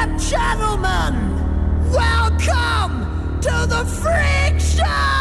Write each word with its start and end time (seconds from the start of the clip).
and 0.00 0.18
gentlemen, 0.18 1.92
welcome 1.92 3.38
to 3.42 3.66
the 3.68 3.84
Freak 3.84 4.58
Show! 4.58 5.19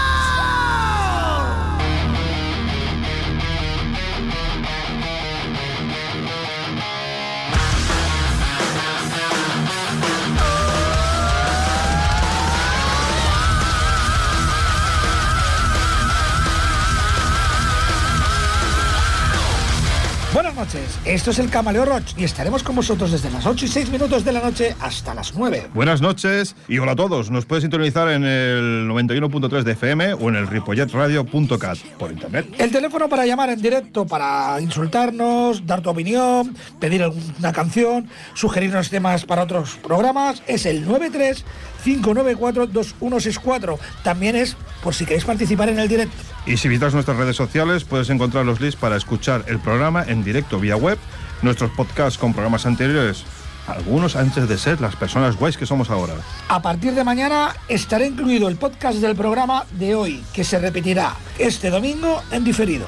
Noches, 20.74 21.00
esto 21.06 21.32
es 21.32 21.40
el 21.40 21.50
Camaleo 21.50 21.84
Roach 21.86 22.14
y 22.16 22.24
estaremos 22.24 22.62
con 22.64 22.76
vosotros 22.76 23.12
desde 23.12 23.32
las 23.32 23.46
8 23.46 23.66
y 23.66 23.68
6 23.68 23.90
minutos 23.90 24.24
de 24.24 24.32
la 24.32 24.42
noche 24.42 24.76
hasta 24.80 25.16
las 25.16 25.34
9. 25.34 25.70
Buenas 25.74 26.00
noches 26.02 26.56
y 26.68 26.78
hola 26.78 26.92
a 26.92 26.96
todos. 26.96 27.32
Nos 27.32 27.46
puedes 27.46 27.64
sintonizar 27.64 28.10
en 28.10 28.24
el 28.24 28.88
91.3 28.88 29.64
de 29.64 29.72
FM 29.72 30.14
o 30.14 30.30
en 30.30 30.36
el 30.36 30.48
ripolletradio.cat 30.48 31.78
por 31.98 32.12
internet. 32.12 32.54
El 32.60 32.72
teléfono 32.72 33.10
para 33.10 33.26
llamar 33.26 33.50
en 33.50 33.62
directo, 33.62 34.06
para 34.06 34.62
insultarnos, 34.62 35.66
dar 35.66 35.82
tu 35.82 35.90
opinión, 35.90 36.56
pedir 36.80 37.02
alguna 37.02 37.52
canción, 37.52 38.08
sugerirnos 38.36 38.90
temas 38.90 39.26
para 39.26 39.44
otros 39.44 39.76
programas, 39.82 40.44
es 40.46 40.68
el 40.68 40.88
93 40.88 41.46
594 41.84 42.68
2164. 42.68 43.80
También 44.04 44.36
es 44.36 44.56
por 44.84 44.94
si 44.94 45.06
queréis 45.06 45.26
participar 45.26 45.70
en 45.70 45.80
el 45.80 45.88
directo. 45.88 46.16
Y 46.46 46.58
si 46.58 46.68
visitas 46.68 46.94
nuestras 46.94 47.18
redes 47.18 47.36
sociales, 47.36 47.84
puedes 47.84 48.10
encontrar 48.10 48.46
los 48.46 48.60
links 48.60 48.76
para 48.76 48.96
escuchar 48.96 49.44
el 49.48 49.60
programa 49.60 50.04
en 50.08 50.24
directo 50.24 50.60
vía 50.60 50.76
web, 50.76 50.98
nuestros 51.42 51.72
podcasts 51.72 52.18
con 52.18 52.34
programas 52.34 52.66
anteriores, 52.66 53.24
algunos 53.68 54.16
antes 54.16 54.48
de 54.48 54.58
ser 54.58 54.82
las 54.82 54.96
personas 54.96 55.36
guays 55.36 55.58
que 55.58 55.66
somos 55.66 55.90
ahora. 55.90 56.16
A 56.48 56.62
partir 56.62 56.94
de 56.94 57.04
mañana 57.04 57.56
estará 57.68 58.06
incluido 58.06 58.48
el 58.48 58.56
podcast 58.56 58.98
del 59.00 59.16
programa 59.16 59.66
de 59.72 59.96
hoy, 59.96 60.24
que 60.34 60.44
se 60.44 60.60
repetirá 60.60 61.16
este 61.38 61.70
domingo 61.70 62.24
en 62.32 62.44
diferido. 62.44 62.88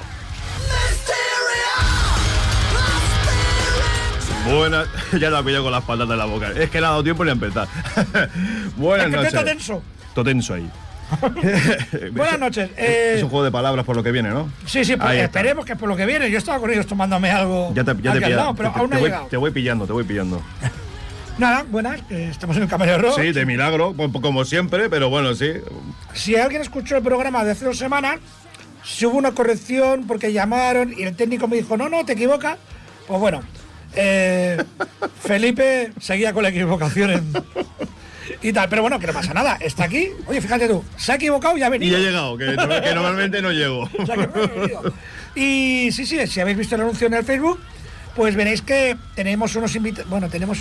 Buenas, 4.45 4.88
ya 5.20 5.30
la 5.30 5.44
pillo 5.44 5.64
con 5.64 5.72
las 5.72 5.84
patas 5.84 6.08
de 6.09 6.16
la 6.16 6.25
boca. 6.25 6.52
Es 6.52 6.70
que 6.70 6.80
no 6.81 6.88
ha 6.88 6.89
dado 6.92 7.03
tiempo 7.03 7.23
ni 7.23 7.30
a 7.30 7.34
empezar. 7.34 7.67
Buenas 8.75 9.06
Es 9.08 9.11
que 9.11 9.16
noches. 9.17 9.34
está 9.34 9.45
tenso. 9.45 9.84
Todo 10.14 10.25
tenso 10.25 10.53
ahí. 10.53 10.70
Buenas 12.14 12.39
noches. 12.39 12.69
Es 12.78 13.19
eh, 13.19 13.23
un 13.23 13.30
juego 13.30 13.44
de 13.45 13.52
palabras 13.52 13.86
por 13.86 13.95
lo 13.95 14.03
que 14.03 14.12
viene, 14.12 14.30
¿no? 14.30 14.52
sí, 14.66 14.84
sí, 14.86 14.95
pues 14.95 15.19
esperemos 15.19 15.66
que 15.66 15.73
es 15.73 15.78
por 15.78 15.89
lo 15.89 15.95
que 15.95 16.06
viene. 16.06 16.31
Yo 16.31 16.38
estaba 16.38 16.59
con 16.59 16.72
ellos 16.72 16.88
tomándome 16.88 17.30
algo. 17.30 17.72
Ya 17.75 17.84
te, 17.84 17.94
ya 18.02 18.14
te 18.14 18.30
lado, 18.30 18.56
pero 18.56 18.72
te- 18.72 18.80
aún 18.80 18.89
no 18.89 18.95
te 18.95 19.02
voy, 19.02 19.12
te 19.30 19.38
voy 19.38 19.52
pillando, 19.52 19.86
te 19.86 19.94
voy 19.94 20.03
pillando. 20.03 20.42
Nada, 21.38 21.66
buenas, 21.69 22.00
estamos 22.09 22.58
en 22.58 22.64
el 22.64 22.69
Camarero 22.69 23.00
Rock. 23.00 23.19
Sí, 23.22 23.31
de 23.31 23.45
milagro, 23.45 23.95
como 23.95 24.45
siempre, 24.45 24.89
pero 24.89 25.09
bueno, 25.09 25.34
sí. 25.34 25.52
Si 26.14 26.36
alguien 26.36 26.62
escuchó 26.62 26.97
el 26.97 27.03
programa 27.03 27.44
de 27.44 27.52
hace 27.52 27.66
dos 27.66 27.78
semanas, 27.78 28.19
si 28.84 29.06
hubo 29.06 29.17
una 29.17 29.31
corrección 29.31 30.06
porque 30.08 30.34
llamaron 30.34 30.94
y 30.95 31.03
el 31.03 31.16
técnico 31.16 31.47
me 31.47 31.56
dijo, 31.58 31.78
no, 31.78 31.89
no, 31.89 32.06
te 32.06 32.14
equivocas, 32.14 32.58
pues 33.08 33.19
bueno, 33.19 33.42
eh, 33.95 34.64
Felipe 35.22 35.92
seguía 36.00 36.34
con 36.34 36.44
la 36.44 36.50
equivocación 36.50 37.11
en- 37.11 37.34
y 38.42 38.53
tal, 38.53 38.70
pero 38.70 38.81
bueno, 38.81 39.00
que 39.00 39.08
no 39.08 39.14
pasa 39.14 39.34
nada, 39.34 39.58
está 39.59 39.84
aquí, 39.86 40.09
oye, 40.25 40.42
fíjate 40.42 40.67
tú, 40.67 40.84
se 40.97 41.11
ha 41.11 41.16
equivocado 41.16 41.58
y 41.58 41.64
ha 41.64 41.67
Y 41.67 41.72
venido. 41.72 41.97
he 41.97 42.02
llegado, 42.02 42.38
que, 42.38 42.45
no- 42.45 42.67
que 42.81 42.95
normalmente 42.95 43.42
no 43.42 43.52
llego. 43.52 43.84
O 44.00 44.06
sea, 44.06 44.16
que 44.16 44.28
no 44.28 44.34
ha 44.44 44.47
venido. 44.47 44.94
Y 45.36 45.89
sí, 45.92 46.06
sí, 46.06 46.25
si 46.28 46.39
habéis 46.39 46.58
visto 46.58 46.75
el 46.75 46.81
anuncio 46.81 47.08
en 47.08 47.14
el 47.14 47.23
Facebook, 47.23 47.59
pues 48.16 48.36
veréis 48.36 48.62
que 48.62 48.97
tenemos 49.16 49.56
unos 49.56 49.75
invitados, 49.75 50.09
bueno, 50.09 50.30
tenemos, 50.30 50.59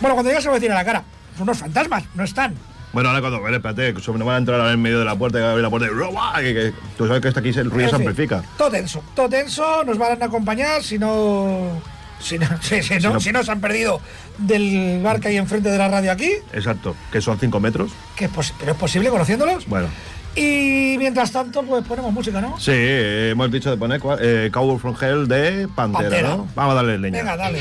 bueno, 0.00 0.14
cuando 0.14 0.30
ya 0.32 0.38
se 0.40 0.44
lo 0.44 0.50
voy 0.52 0.56
a 0.58 0.60
decir 0.60 0.72
a 0.72 0.76
la 0.76 0.84
cara, 0.84 1.02
son 1.36 1.42
unos 1.44 1.58
fantasmas, 1.58 2.04
no 2.14 2.24
están. 2.24 2.54
Bueno, 2.92 3.08
ahora 3.08 3.20
cuando, 3.22 3.40
vale, 3.40 3.56
espérate, 3.56 3.94
que 3.94 4.12
no 4.18 4.24
van 4.26 4.34
a 4.34 4.38
entrar 4.38 4.60
ahora 4.60 4.72
en 4.72 4.82
medio 4.82 4.98
de 4.98 5.04
la 5.06 5.16
puerta 5.16 5.38
y 5.38 5.40
va 5.42 5.48
a 5.48 5.50
abrir 5.52 5.62
la 5.62 5.70
puerta 5.70 5.88
y 5.88 6.44
que, 6.44 6.54
que 6.54 6.72
tú 6.98 7.06
sabes 7.06 7.22
que 7.22 7.28
hasta 7.28 7.40
aquí 7.40 7.48
el 7.48 7.70
ruido 7.70 7.88
se 7.88 7.96
fin, 7.96 8.06
amplifica. 8.06 8.42
Todo 8.58 8.70
tenso, 8.70 9.02
todo 9.16 9.28
tenso, 9.30 9.82
nos 9.84 9.96
van 9.96 10.20
a 10.22 10.26
acompañar 10.26 10.82
si 10.82 10.98
no. 10.98 11.80
Si 12.28 12.38
no, 12.38 12.46
si, 12.62 12.82
si 12.82 12.94
no, 13.00 13.14
no- 13.14 13.20
si 13.20 13.32
no 13.32 13.42
se 13.42 13.50
han 13.50 13.60
perdido 13.60 14.00
del 14.38 15.00
bar 15.02 15.20
que 15.20 15.28
hay 15.28 15.36
enfrente 15.36 15.68
de 15.70 15.78
la 15.78 15.88
radio 15.88 16.12
aquí, 16.12 16.30
Exacto, 16.52 16.94
que 17.10 17.20
son 17.20 17.38
5 17.38 17.58
metros. 17.60 17.90
que 18.16 18.26
es 18.26 18.30
pero 18.58 18.72
es 18.72 18.78
posible 18.78 19.08
conociéndolos. 19.10 19.66
Bueno, 19.66 19.88
Y 20.34 20.94
mientras 20.98 21.30
tanto, 21.32 21.62
pues 21.62 21.84
ponemos 21.84 22.10
música, 22.12 22.40
¿no? 22.40 22.58
sí, 22.58 22.72
hemos 22.74 23.50
dicho 23.52 23.70
de 23.70 23.76
poner 23.76 24.00
eh, 24.20 24.48
Cowboy 24.52 24.78
from 24.78 24.94
Hell 25.00 25.28
de 25.28 25.68
Pantera, 25.74 26.08
Pantera. 26.08 26.28
¿no? 26.36 26.48
Vamos 26.54 26.72
a 26.72 26.74
darle 26.76 26.98
leña. 26.98 27.18
Venga, 27.18 27.36
dale. 27.36 27.58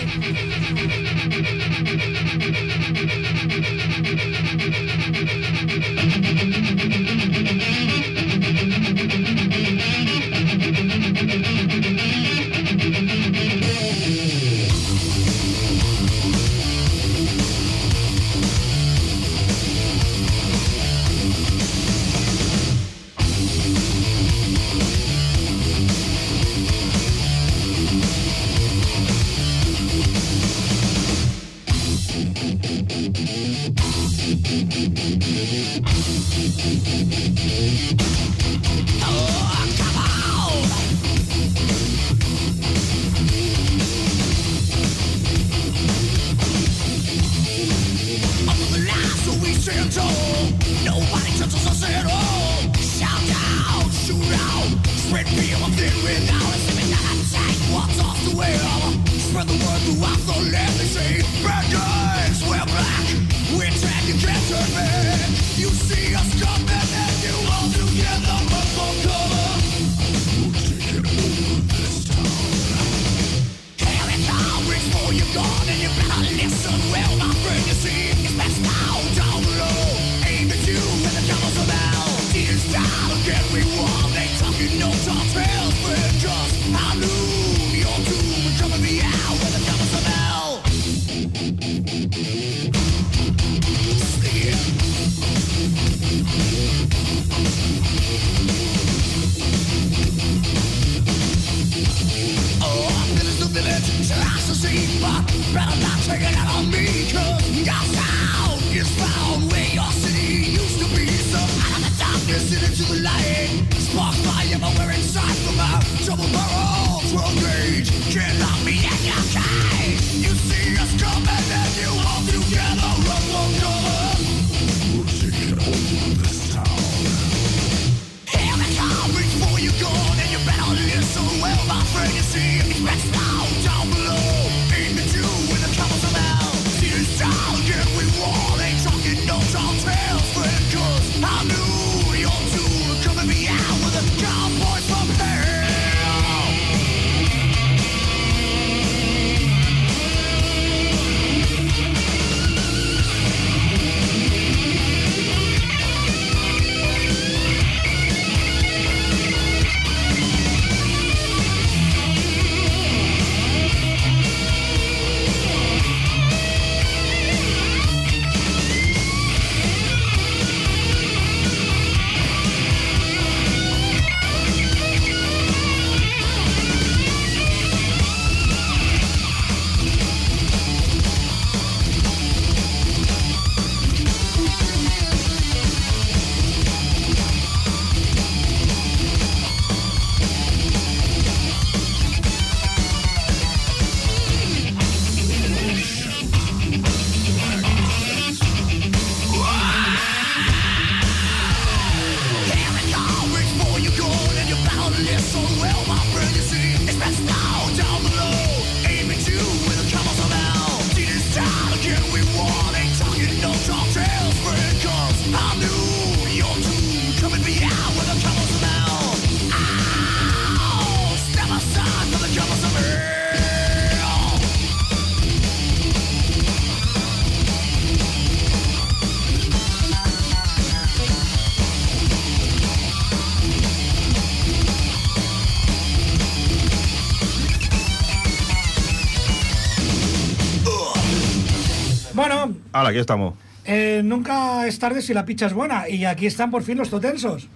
Bueno, 242.27 242.53
Ahora, 242.73 242.89
aquí 242.89 242.99
estamos. 242.99 243.33
eh, 243.65 244.01
nunca 244.03 244.67
es 244.67 244.77
tarde 244.79 245.01
si 245.01 245.13
la 245.13 245.25
picha 245.25 245.45
es 245.47 245.53
buena. 245.53 245.89
Y 245.89 246.05
aquí 246.05 246.25
están 246.27 246.51
por 246.51 246.63
fin 246.63 246.77
los 246.77 246.89
totensos. 246.89 247.47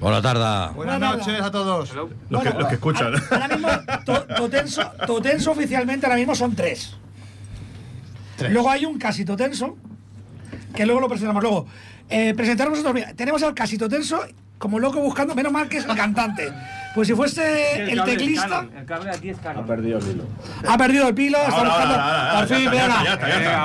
Buena 0.00 0.20
tarde. 0.20 0.74
Buenas 0.74 0.98
Buena 0.98 1.16
noches 1.16 1.40
a 1.40 1.50
todos. 1.50 1.92
Los, 2.30 2.42
que, 2.42 2.50
los 2.50 2.68
que 2.68 2.74
escuchan. 2.74 3.12
Ahora 3.30 3.48
mismo, 3.48 3.68
to- 4.04 4.24
totenso, 4.36 4.82
totenso 5.06 5.50
oficialmente 5.52 6.06
ahora 6.06 6.16
mismo 6.18 6.34
son 6.34 6.54
tres. 6.54 6.96
Luego 8.50 8.70
hay 8.70 8.84
un 8.84 8.98
casi 8.98 9.24
totenso, 9.24 9.76
que 10.74 10.84
luego 10.84 11.00
lo 11.00 11.08
presentamos. 11.08 11.42
Luego, 11.42 11.66
eh, 12.08 12.34
presentaros 12.36 12.72
vosotros. 12.72 12.94
Mira, 12.94 13.14
tenemos 13.14 13.42
al 13.42 13.54
casi 13.54 13.78
totenso 13.78 14.20
como 14.58 14.78
loco 14.78 15.00
buscando, 15.00 15.34
menos 15.34 15.52
mal 15.52 15.68
que 15.68 15.78
es 15.78 15.84
el 15.84 15.94
cantante. 15.96 16.52
Pues 16.94 17.08
si 17.08 17.14
fuese 17.14 17.90
el 17.92 18.04
teclista, 18.04 18.66
El 18.76 18.84
cable 18.86 19.10
aquí 19.10 19.30
es 19.30 19.38
Canon. 19.38 19.64
ha 19.64 19.66
perdido 19.66 21.08
el 21.08 21.14
pilo, 21.14 21.38
está 21.38 21.56
Ahora, 21.56 21.68
buscando. 21.70 21.94
ahora, 21.94 22.30
ahora, 22.30 22.46
por 22.46 22.56
fin, 22.56 22.70
venga. 22.70 22.86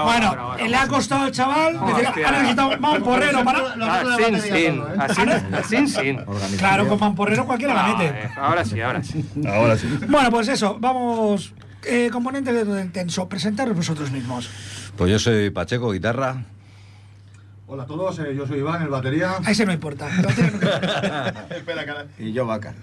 Bueno, 0.04 0.28
Ahora, 0.28 0.42
ahora, 0.42 0.68
le 0.68 0.76
ha 0.76 0.88
costado 0.88 1.24
al 1.26 1.32
chaval. 1.32 1.74
decir, 1.74 2.08
Hostia. 2.08 2.28
ha 2.28 2.32
necesitado 2.32 2.80
más 2.80 2.98
un 2.98 3.04
porrero 3.04 3.44
para. 3.44 3.60
Así, 3.60 4.42
sin. 4.52 4.84
Así, 5.00 5.22
así, 5.54 5.88
sin. 5.88 6.26
Claro, 6.58 6.88
con 6.88 7.00
Mamporrero 7.00 7.46
cualquiera 7.46 7.76
la 7.76 7.88
mete. 7.96 8.10
Ah, 8.10 8.20
eh, 8.26 8.32
Ahora 8.38 8.66
sí, 8.66 8.82
ahora 8.82 9.04
sí. 9.04 9.24
Ahora 9.48 9.78
sí. 9.78 9.88
Bueno, 10.08 10.32
pues 10.32 10.48
eso, 10.48 10.78
vamos. 10.80 11.54
Eh, 11.86 12.10
componentes 12.12 12.54
de 12.54 12.66
Todo 12.66 12.80
Intenso, 12.82 13.30
presentaros 13.30 13.76
vosotros 13.76 14.10
mismos. 14.12 14.50
Pues 14.98 15.12
yo 15.12 15.20
soy 15.20 15.50
Pacheco, 15.52 15.92
guitarra. 15.92 16.44
Hola 17.68 17.84
a 17.84 17.86
todos, 17.86 18.18
eh, 18.20 18.34
yo 18.36 18.48
soy 18.48 18.58
Iván, 18.60 18.82
el 18.82 18.90
batería. 18.90 19.36
A 19.46 19.52
ese 19.52 19.64
no 19.66 19.72
importa. 19.72 20.10
Lo 20.22 20.28
tiene- 20.30 20.50
Espera, 21.56 21.86
cara. 21.86 22.06
Y 22.18 22.34
yo 22.34 22.46
Vaca, 22.48 22.74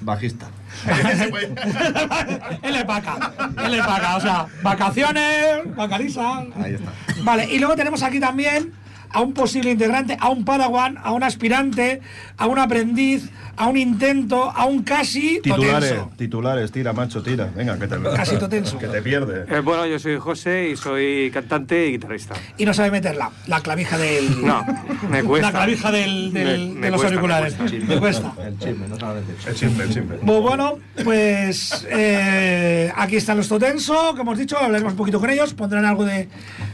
bajista. 0.00 0.46
Él 2.62 2.76
es 2.76 2.86
vaca. 2.86 3.32
Él 3.64 3.74
es 3.74 3.86
vaca. 3.86 4.16
O 4.16 4.20
sea, 4.20 4.46
vacaciones, 4.62 5.74
vacalisa. 5.74 6.44
Ahí 6.62 6.74
está. 6.74 6.92
Vale, 7.22 7.46
y 7.50 7.58
luego 7.58 7.76
tenemos 7.76 8.02
aquí 8.02 8.20
también 8.20 8.72
a 9.10 9.20
un 9.20 9.32
posible 9.32 9.70
integrante, 9.70 10.16
a 10.20 10.28
un 10.30 10.44
padawan, 10.44 10.98
a 11.02 11.12
un 11.12 11.22
aspirante, 11.22 12.00
a 12.36 12.46
un 12.46 12.58
aprendiz, 12.58 13.30
a 13.56 13.68
un 13.68 13.76
intento, 13.78 14.50
a 14.50 14.66
un 14.66 14.82
casi 14.82 15.40
Titulares, 15.42 15.90
totenso. 15.90 16.10
titulares, 16.16 16.72
tira, 16.72 16.92
macho, 16.92 17.22
tira. 17.22 17.50
Venga, 17.56 17.78
que 17.78 17.86
te, 17.88 17.96
Casi 18.02 18.36
totenso. 18.36 18.78
que 18.80 18.86
te 18.88 19.00
pierde. 19.00 19.46
Eh, 19.48 19.60
bueno, 19.60 19.86
yo 19.86 19.98
soy 19.98 20.18
José 20.18 20.68
y 20.70 20.76
soy 20.76 21.30
cantante 21.32 21.86
y 21.88 21.92
guitarrista. 21.92 22.34
Y 22.58 22.66
no 22.66 22.74
sabe 22.74 22.90
meterla, 22.90 23.30
la 23.46 23.60
clavija 23.60 23.96
del. 23.96 24.44
No, 24.44 24.62
me 25.10 25.22
cuesta. 25.24 25.50
La 25.50 25.58
clavija 25.58 25.90
del, 25.90 26.32
del- 26.32 26.68
Me- 26.68 26.74
me 26.74 26.86
de 26.86 26.90
los 26.90 27.00
cuesta, 27.00 27.08
me 27.10 27.16
auriculares. 27.16 27.54
cuesta. 27.54 27.76
Me 27.86 27.98
cuesta. 27.98 28.32
El 28.46 28.58
chisme, 28.58 28.88
no 28.88 28.98
solamente 28.98 29.32
el 29.46 29.54
chisme. 29.54 29.84
El 29.84 29.92
simple. 29.92 30.18
Pues 30.24 30.40
bueno, 30.42 30.78
pues 31.04 31.86
eh, 31.90 32.92
aquí 32.94 33.16
están 33.16 33.38
los 33.38 33.48
Totenso, 33.48 34.14
que 34.14 34.20
hemos 34.20 34.36
dicho, 34.38 34.58
hablaremos 34.58 34.92
un 34.92 34.98
poquito 34.98 35.18
con 35.20 35.30
ellos, 35.30 35.54
pondrán 35.54 35.84
algo 35.86 36.04
de, 36.04 36.28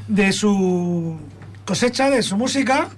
de 0.09 0.33
su 0.33 1.17
cosecha, 1.67 2.11
de 2.11 2.23
su 2.23 2.37
música. 2.37 2.89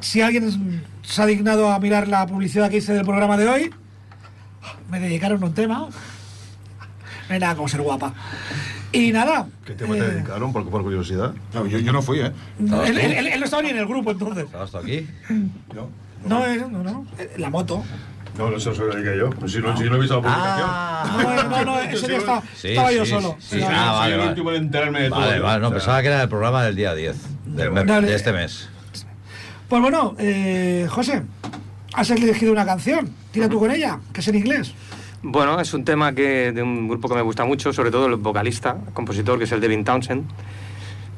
Si 0.00 0.20
alguien 0.22 0.84
se 1.02 1.22
ha 1.22 1.26
dignado 1.26 1.70
a 1.72 1.78
mirar 1.80 2.08
la 2.08 2.26
publicidad 2.26 2.70
que 2.70 2.76
hice 2.78 2.92
del 2.92 3.04
programa 3.04 3.36
de 3.36 3.48
hoy, 3.48 3.70
me 4.90 5.00
dedicaron 5.00 5.42
un 5.42 5.54
tema. 5.54 5.78
No 7.28 7.34
hay 7.34 7.40
nada 7.40 7.54
como 7.56 7.68
ser 7.68 7.82
guapa. 7.82 8.14
Y 8.92 9.12
nada. 9.12 9.46
¿Qué 9.66 9.74
tema 9.74 9.94
te 9.94 10.00
eh, 10.00 10.04
dedicaron? 10.04 10.52
Por, 10.52 10.68
por 10.70 10.82
curiosidad. 10.82 11.34
No, 11.52 11.66
yo, 11.66 11.78
yo 11.78 11.92
no 11.92 12.00
fui, 12.00 12.20
¿eh? 12.20 12.32
él, 12.58 12.98
él- 12.98 13.12
él- 13.12 13.26
él 13.26 13.38
no 13.40 13.44
estaba 13.44 13.62
ni 13.62 13.70
en 13.70 13.78
el 13.78 13.86
grupo 13.86 14.12
entonces. 14.12 14.44
¿Estabas 14.44 14.70
tú 14.70 14.78
aquí? 14.78 15.06
No, 15.74 15.90
No, 16.26 16.46
eh, 16.46 16.64
no, 16.70 16.82
no. 16.82 17.06
La 17.36 17.50
moto. 17.50 17.84
no, 18.38 18.56
eso 18.56 18.74
se 18.74 18.80
lo 18.80 18.94
dediqué 18.94 19.18
yo. 19.18 19.28
Pues 19.30 19.52
si, 19.52 19.58
no, 19.58 19.76
si 19.76 19.84
no 19.84 19.96
he 19.96 19.98
visto 19.98 20.22
la 20.22 20.22
publicación. 20.22 20.68
No, 21.22 21.60
eh, 21.60 21.64
no, 21.64 21.64
no, 21.72 21.80
ese 21.80 22.08
día 22.08 22.16
estaba, 22.18 22.42
Sí, 22.56 22.68
estaba 22.68 22.92
yo 22.92 23.04
sí, 23.04 23.10
solo. 23.10 23.36
sí, 23.40 23.58
Sí, 23.58 23.62
ah, 23.68 23.92
vale, 23.92 24.16
vale. 24.16 25.60
no, 25.60 25.66
O 25.66 25.70
sea, 25.70 25.70
pensaba 25.70 26.00
que 26.00 26.08
era 26.08 26.22
el 26.22 26.28
programa 26.30 26.62
del 26.64 26.76
día 26.76 26.94
10 26.94 27.16
del 27.56 27.72
mes- 27.72 27.86
Dale. 27.86 28.06
de 28.08 28.14
este 28.14 28.32
mes. 28.32 28.68
Pues 29.68 29.82
bueno, 29.82 30.14
eh, 30.18 30.86
José, 30.88 31.22
has 31.92 32.10
elegido 32.10 32.52
una 32.52 32.64
canción. 32.64 33.10
Tira 33.32 33.48
tú 33.48 33.58
con 33.58 33.70
ella, 33.70 33.98
que 34.12 34.20
es 34.20 34.28
en 34.28 34.36
inglés. 34.36 34.72
Bueno, 35.22 35.60
es 35.60 35.74
un 35.74 35.84
tema 35.84 36.14
que 36.14 36.52
de 36.52 36.62
un 36.62 36.88
grupo 36.88 37.08
que 37.08 37.14
me 37.16 37.22
gusta 37.22 37.44
mucho, 37.44 37.72
sobre 37.72 37.90
todo 37.90 38.06
el 38.06 38.16
vocalista, 38.16 38.76
compositor, 38.94 39.36
que 39.36 39.44
es 39.44 39.52
el 39.52 39.60
Devin 39.60 39.84
Townsend, 39.84 40.24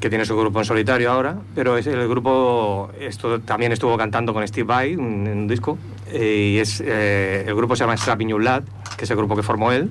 que 0.00 0.08
tiene 0.08 0.24
su 0.24 0.34
grupo 0.36 0.58
en 0.58 0.64
solitario 0.64 1.12
ahora, 1.12 1.36
pero 1.54 1.76
es 1.76 1.86
el 1.86 2.08
grupo 2.08 2.90
esto, 2.98 3.40
también 3.40 3.72
estuvo 3.72 3.96
cantando 3.98 4.32
con 4.32 4.46
Steve 4.48 4.66
Vai 4.66 4.92
en 4.94 5.00
un, 5.00 5.46
disco, 5.46 5.76
eh, 6.10 6.54
y 6.54 6.58
es, 6.58 6.82
eh, 6.84 7.44
el 7.46 7.54
grupo 7.54 7.76
se 7.76 7.84
llama 7.84 7.96
Strapping 7.98 8.28
New 8.28 8.38
Lad, 8.38 8.62
que 8.96 9.04
es 9.04 9.10
el 9.10 9.18
grupo 9.18 9.36
que 9.36 9.42
formó 9.42 9.70
él, 9.70 9.90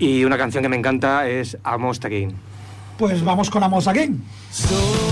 y 0.00 0.24
una 0.24 0.36
canción 0.36 0.62
que 0.62 0.68
me 0.68 0.76
encanta 0.76 1.28
es 1.28 1.56
Almost 1.62 2.04
Again. 2.04 2.34
Pues 2.98 3.22
vamos 3.22 3.48
con 3.48 3.62
Amos 3.62 3.86
Again. 3.86 4.20
Almost 4.50 5.11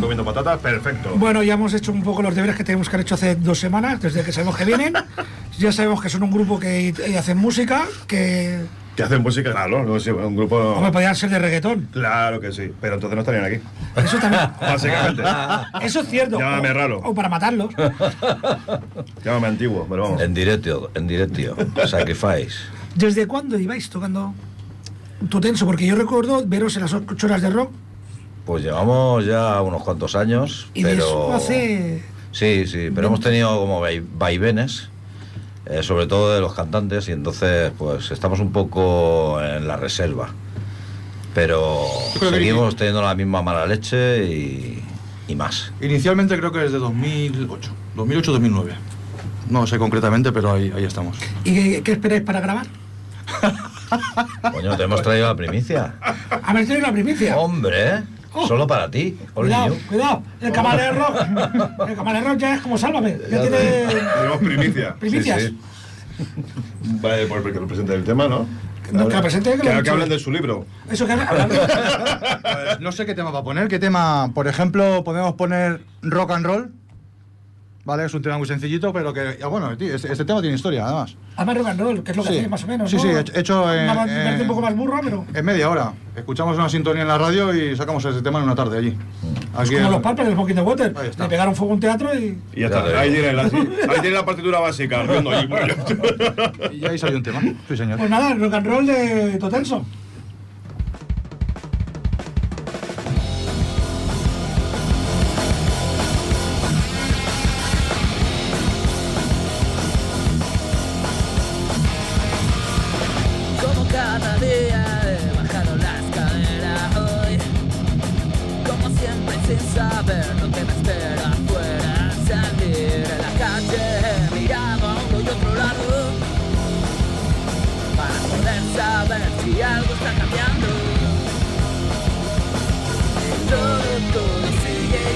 comiendo 0.00 0.24
patatas, 0.24 0.58
perfecto. 0.60 1.14
Bueno, 1.16 1.42
ya 1.42 1.54
hemos 1.54 1.72
hecho 1.74 1.92
un 1.92 2.02
poco 2.02 2.22
los 2.22 2.34
deberes 2.34 2.56
que 2.56 2.64
tenemos 2.64 2.88
que 2.88 2.96
haber 2.96 3.06
hecho 3.06 3.14
hace 3.14 3.34
dos 3.36 3.58
semanas, 3.58 4.00
desde 4.00 4.22
que 4.22 4.32
sabemos 4.32 4.56
que 4.56 4.64
vienen. 4.64 4.94
ya 5.58 5.72
sabemos 5.72 6.00
que 6.02 6.08
son 6.08 6.22
un 6.22 6.30
grupo 6.30 6.58
que 6.58 6.94
hacen 7.18 7.38
música, 7.38 7.84
que 8.06 8.60
Que 8.96 9.02
hacen 9.02 9.22
música, 9.22 9.52
claro, 9.52 9.84
no 9.84 9.92
un 10.26 10.36
grupo. 10.36 10.56
hombre, 10.56 10.92
podrían 10.92 11.16
ser 11.16 11.30
de 11.30 11.38
reggaetón. 11.38 11.88
Claro 11.92 12.40
que 12.40 12.52
sí, 12.52 12.72
pero 12.80 12.94
entonces 12.94 13.14
no 13.16 13.20
estarían 13.22 13.44
aquí. 13.44 13.60
Eso 13.96 14.18
también. 14.18 14.42
Básicamente. 14.60 15.22
Eso 15.82 16.00
es 16.00 16.08
cierto. 16.08 16.38
Llámame 16.38 16.70
O- 16.70 16.74
raro. 16.74 16.98
O 17.04 17.14
para 17.14 17.28
matarlos. 17.28 17.70
Llámame 19.24 19.46
antiguo, 19.48 19.86
pero 19.88 20.02
vamos. 20.04 20.22
En 20.22 20.34
directo, 20.34 20.90
en 20.94 21.06
directo. 21.06 21.56
Sacrifice. 21.86 22.56
¿Desde 22.94 23.26
cuándo 23.26 23.58
ibais 23.58 23.88
tocando 23.88 24.34
tu 25.30 25.40
tenso? 25.40 25.64
Porque 25.66 25.86
yo 25.86 25.94
recuerdo 25.94 26.42
veros 26.46 26.76
en 26.76 26.82
las 26.82 26.92
ocho 26.92 27.26
horas 27.26 27.40
de 27.42 27.50
rock 27.50 27.70
Pues 28.44 28.64
llevamos 28.64 29.24
ya 29.24 29.60
unos 29.62 29.82
cuantos 29.82 30.16
años, 30.16 30.68
y 30.74 30.82
de 30.82 30.90
pero... 30.90 31.04
eso 31.04 31.32
hace. 31.34 32.02
Sí, 32.32 32.66
sí, 32.66 32.90
pero 32.94 33.08
hemos 33.08 33.20
tenido 33.20 33.56
como 33.60 33.80
vai- 33.80 34.02
vaivenes, 34.18 34.88
eh, 35.66 35.82
sobre 35.82 36.06
todo 36.06 36.34
de 36.34 36.40
los 36.40 36.54
cantantes, 36.54 37.08
y 37.08 37.12
entonces 37.12 37.72
pues 37.78 38.10
estamos 38.10 38.40
un 38.40 38.50
poco 38.52 39.40
en 39.42 39.68
la 39.68 39.76
reserva. 39.76 40.30
Pero 41.34 41.82
seguimos 42.18 42.74
teniendo 42.76 43.00
la 43.00 43.14
misma 43.14 43.42
mala 43.42 43.64
leche 43.66 44.24
y, 44.24 44.82
y 45.28 45.34
más. 45.36 45.72
Inicialmente 45.80 46.36
creo 46.36 46.52
que 46.52 46.64
es 46.64 46.72
de 46.72 46.78
2008. 46.78 47.70
2008-2009. 47.96 48.72
No 49.50 49.66
sé 49.66 49.78
concretamente, 49.78 50.32
pero 50.32 50.52
ahí, 50.52 50.72
ahí 50.74 50.84
estamos. 50.84 51.16
¿Y 51.44 51.54
qué, 51.54 51.82
qué 51.82 51.92
esperáis 51.92 52.22
para 52.22 52.40
grabar? 52.40 52.66
Coño, 54.52 54.76
te 54.76 54.82
hemos 54.84 55.02
traído 55.02 55.26
la 55.28 55.36
primicia. 55.36 55.94
A 56.42 56.52
ver, 56.52 56.66
tenéis 56.66 56.82
la 56.82 56.92
primicia. 56.92 57.36
Hombre, 57.38 57.98
Oh. 57.98 58.21
Solo 58.46 58.66
para 58.66 58.90
ti. 58.90 59.18
Cuidado, 59.34 59.76
cuidado. 59.88 60.22
El 60.40 60.52
camarero. 60.52 61.06
El 61.88 61.94
camarero 61.94 62.34
ya 62.34 62.54
es 62.54 62.60
como 62.60 62.78
sálvame. 62.78 63.18
Ya 63.30 63.40
tiene 63.42 63.58
Tenemos 63.58 64.38
primicia. 64.38 64.94
primicias. 65.00 65.42
Sí, 65.42 65.48
sí. 65.48 65.58
Vale, 67.00 67.26
pues 67.26 67.42
porque 67.42 67.58
nos 67.58 67.68
presente 67.68 67.94
el 67.94 68.04
tema, 68.04 68.28
¿no? 68.28 68.46
No, 68.92 69.08
que 69.08 69.18
presente, 69.18 69.50
que 69.52 69.56
lo 69.56 69.76
Que, 69.78 69.82
que 69.82 69.90
hablen 69.90 70.08
de 70.08 70.18
su 70.18 70.30
libro. 70.30 70.66
Eso 70.90 71.06
que 71.06 71.14
Pues 72.42 72.80
no 72.80 72.92
sé 72.92 73.06
qué 73.06 73.14
tema 73.14 73.30
va 73.30 73.38
a 73.38 73.44
poner. 73.44 73.68
¿Qué 73.68 73.78
tema? 73.78 74.30
Por 74.34 74.48
ejemplo, 74.48 75.02
podemos 75.04 75.34
poner 75.34 75.80
rock 76.02 76.32
and 76.32 76.44
roll. 76.44 76.72
¿Vale? 77.84 78.04
Es 78.04 78.14
un 78.14 78.22
tema 78.22 78.38
muy 78.38 78.46
sencillito, 78.46 78.92
pero 78.92 79.12
que. 79.12 79.38
ya, 79.40 79.48
bueno, 79.48 79.76
tío, 79.76 79.92
este, 79.92 80.12
este 80.12 80.24
tema 80.24 80.40
tiene 80.40 80.54
historia, 80.54 80.84
además. 80.86 81.16
Además 81.34 81.56
rock 81.58 81.66
and 81.66 81.80
roll, 81.80 82.02
que 82.04 82.10
es 82.12 82.16
lo 82.16 82.22
que 82.22 82.28
Sí. 82.28 82.38
hace 82.38 82.48
más 82.48 82.62
o 82.62 82.66
menos. 82.68 82.88
Sí, 82.90 82.94
¿no? 82.96 83.02
sí, 83.02 83.08
hecho- 83.08 83.32
hecho 83.34 83.74
en- 83.74 83.90
Una 83.90 84.34
en- 84.34 84.40
un 84.42 84.46
poco 84.46 84.60
más 84.60 84.76
burra, 84.76 85.00
pero. 85.02 85.24
En 85.34 85.44
media 85.44 85.68
hora. 85.68 85.92
Escuchamos 86.14 86.56
una 86.56 86.68
sintonía 86.68 87.02
en 87.02 87.08
la 87.08 87.18
radio 87.18 87.52
y 87.52 87.74
sacamos 87.76 88.04
ese 88.04 88.22
tema 88.22 88.38
en 88.38 88.44
una 88.44 88.54
tarde 88.54 88.78
allí. 88.78 88.96
Aquí 89.56 89.70
como 89.74 89.86
en- 89.86 89.92
los 89.92 90.00
palpes 90.00 90.26
del 90.26 90.34
Smoking 90.34 90.54
the 90.54 90.62
Water. 90.62 90.94
Le 91.18 91.28
pegaron 91.28 91.56
fuego 91.56 91.72
a 91.72 91.74
un 91.74 91.80
teatro 91.80 92.14
y. 92.14 92.38
Y 92.54 92.60
ya 92.60 92.66
está. 92.66 92.84
Ahí 93.00 93.10
tiene, 93.12 93.32
la, 93.32 93.42
ahí 93.42 94.00
tiene 94.00 94.10
la 94.10 94.24
partitura 94.24 94.60
básica. 94.60 95.02
Y 96.72 96.84
ahí 96.86 96.98
salió 96.98 97.16
un 97.16 97.22
tema. 97.24 97.40
Sí, 97.68 97.76
señor. 97.76 97.98
Pues 97.98 98.10
nada, 98.10 98.34
rock 98.34 98.54
and 98.54 98.66
roll 98.66 98.86
de 98.86 99.38
Totenso. 99.38 99.84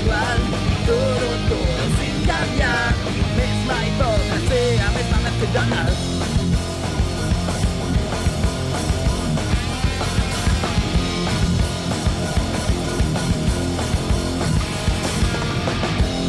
Igual 0.07 0.39
Todo, 0.87 1.29
todo 1.51 1.83
sin 1.99 2.17
cambiar 2.27 2.95
Misma 3.37 3.77
hipocresía, 3.87 4.87
misma 4.97 5.19
mezquindad 5.25 5.93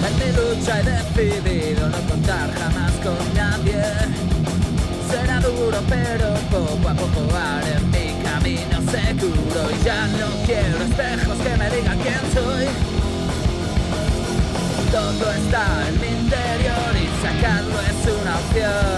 En 0.08 0.14
mi 0.20 0.32
lucha 0.38 0.80
he 0.80 0.84
decidido 0.84 1.90
no 1.90 1.98
contar 2.10 2.50
jamás 2.54 2.92
con 3.04 3.34
nadie. 3.36 3.47
Todo 15.20 15.32
está 15.32 15.88
en 15.90 16.00
mi 16.00 16.08
interior 16.08 16.94
y 16.94 17.08
sacarlo 17.26 17.82
es 17.82 18.22
una 18.22 18.38
opción. 18.38 18.97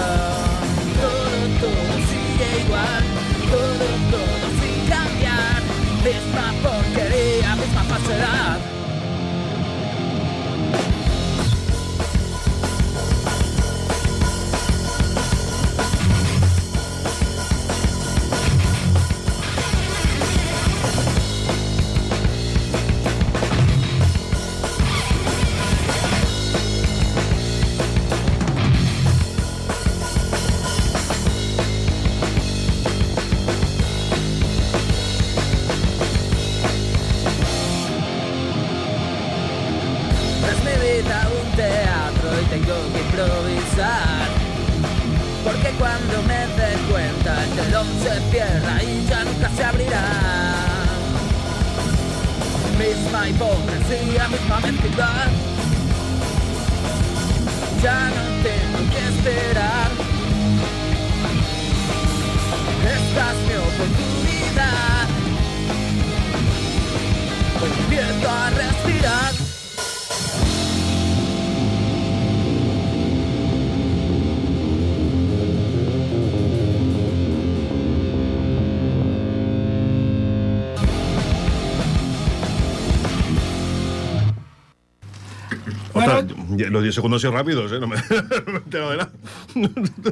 Los 86.65 86.83
10 86.83 86.95
segundos 86.95 87.21
son 87.21 87.33
rápidos, 87.33 87.71
¿eh? 87.71 87.79
No 87.79 87.87
me, 87.87 87.95
no 88.45 88.53
me 88.53 88.59
de 88.59 88.97
nada. 88.97 89.11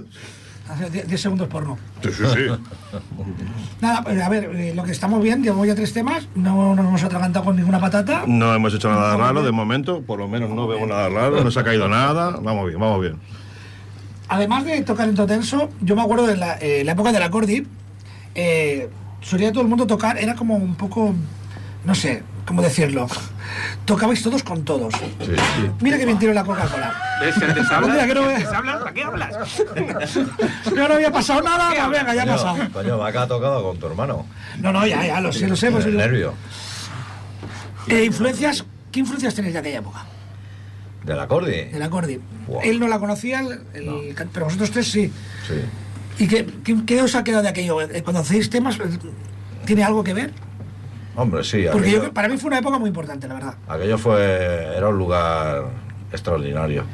hace 0.70 0.90
10 0.90 1.22
segundos 1.22 1.48
porno. 1.48 1.78
Sí, 2.02 2.10
sí, 2.12 2.24
sí. 2.26 2.42
Nada, 3.82 4.04
pues, 4.04 4.22
a 4.22 4.30
ver, 4.30 4.46
eh, 4.56 4.74
lo 4.76 4.84
que 4.84 4.92
estamos 4.92 5.22
bien, 5.22 5.44
llevamos 5.44 5.68
ya 5.68 5.76
tres 5.76 5.94
temas, 5.94 6.28
no 6.36 6.76
nos 6.76 6.86
hemos 6.86 7.04
atragantado 7.04 7.46
con 7.46 7.56
ninguna 7.56 7.80
patata. 7.80 8.24
No 8.28 8.54
hemos 8.54 8.74
hecho 8.74 8.90
nada 8.90 9.16
raro 9.18 9.44
de 9.44 9.52
momento, 9.52 10.02
por 10.02 10.20
lo 10.20 10.28
menos 10.28 10.50
no 10.50 10.68
vemos 10.68 10.88
nada 10.88 11.10
raro, 11.10 11.44
no 11.44 11.52
se 11.52 11.60
ha 11.60 11.64
caído 11.64 11.88
nada. 11.88 12.32
Vamos 12.42 12.68
bien, 12.68 12.80
vamos 12.80 13.02
bien. 13.02 13.18
Además 14.30 14.66
de 14.66 14.82
tocar 14.82 15.08
en 15.08 15.16
Totenso, 15.16 15.70
yo 15.82 15.96
me 15.96 16.02
acuerdo 16.02 16.28
de 16.28 16.36
la, 16.36 16.56
eh, 16.56 16.84
la 16.84 16.92
época 16.92 17.14
del 17.14 17.24
Acordi, 17.24 17.66
eh, 18.36 18.90
solía 19.22 19.52
todo 19.52 19.62
el 19.62 19.70
mundo 19.70 19.88
tocar, 19.88 20.18
era 20.18 20.36
como 20.36 20.56
un 20.56 20.76
poco, 20.76 21.16
no 21.86 21.96
sé, 21.96 22.24
¿cómo 22.48 22.62
decirlo? 22.64 23.08
Tocabais 23.86 24.24
todos 24.24 24.42
con 24.42 24.64
todos. 24.66 24.94
Mira 25.82 25.98
que 25.98 26.06
bien 26.06 26.18
tiro 26.18 26.34
la 26.34 26.44
Coca-Cola. 26.44 26.94
¿Ves 27.22 27.36
que 27.38 27.46
antes 27.46 27.66
Un 27.68 27.74
hablas? 27.74 28.08
que 28.08 28.14
no. 28.16 28.22
¿Para 28.80 28.94
qué 28.94 29.04
hablas? 29.04 29.36
Yo 30.76 30.88
no 30.88 30.94
había 30.96 31.12
pasado 31.12 31.42
nada, 31.42 31.70
pues 31.76 32.00
venga, 32.00 32.16
ya 32.16 32.24
ha 32.24 32.26
pasado. 32.26 32.58
Coño, 32.74 32.98
vaca 32.98 33.22
ha 33.24 33.28
tocado 33.28 33.64
con 33.64 33.78
tu 33.78 33.86
hermano. 33.88 34.26
No, 34.60 34.72
no, 34.72 34.88
ya, 34.88 35.06
ya, 35.06 35.20
lo 35.22 35.32
sé, 35.32 35.48
lo 35.48 35.56
sé. 35.56 35.70
pues, 35.72 35.86
nervio. 35.86 36.34
Eh, 37.88 38.04
influencias 38.06 38.66
¿Qué 38.92 39.00
influencias 39.02 39.36
tenéis 39.36 39.54
de 39.54 39.60
aquella 39.60 39.80
época? 39.80 40.06
¿Del 41.04 41.20
acorde? 41.20 41.70
Del 41.72 41.82
acorde. 41.84 42.20
Wow. 42.48 42.62
Él 42.64 42.80
no 42.80 42.88
la 42.88 43.00
conocía, 43.00 43.42
el- 43.42 43.62
el 43.74 44.16
can- 44.16 44.30
pero 44.34 44.46
vosotros 44.46 44.72
tres 44.72 44.90
sí. 44.92 45.12
Sí. 45.48 46.24
¿Y 46.24 46.28
qué, 46.28 46.46
qué- 46.64 46.84
qué 46.86 47.02
os 47.02 47.14
ha 47.16 47.24
quedado 47.24 47.44
de 47.44 47.50
aquello? 47.50 47.80
Eh, 47.82 48.02
Cuando 48.04 48.22
hacéis 48.22 48.50
temas, 48.50 48.78
eh, 48.80 48.84
¿tiene 49.66 49.84
algo 49.84 50.04
que 50.04 50.14
ver? 50.14 50.34
Hombre, 51.18 51.44
sí. 51.44 51.66
Porque 51.72 51.92
yo, 51.92 52.14
para 52.14 52.30
mí 52.30 52.38
fue 52.38 52.48
una 52.48 52.60
época 52.60 52.78
muy 52.80 52.88
importante, 52.90 53.28
la 53.28 53.34
verdad. 53.34 53.56
aquello 53.68 53.98
fue. 53.98 54.22
Era 54.78 54.88
un 54.88 54.98
lugar 54.98 55.66
extraordinario. 56.14 56.86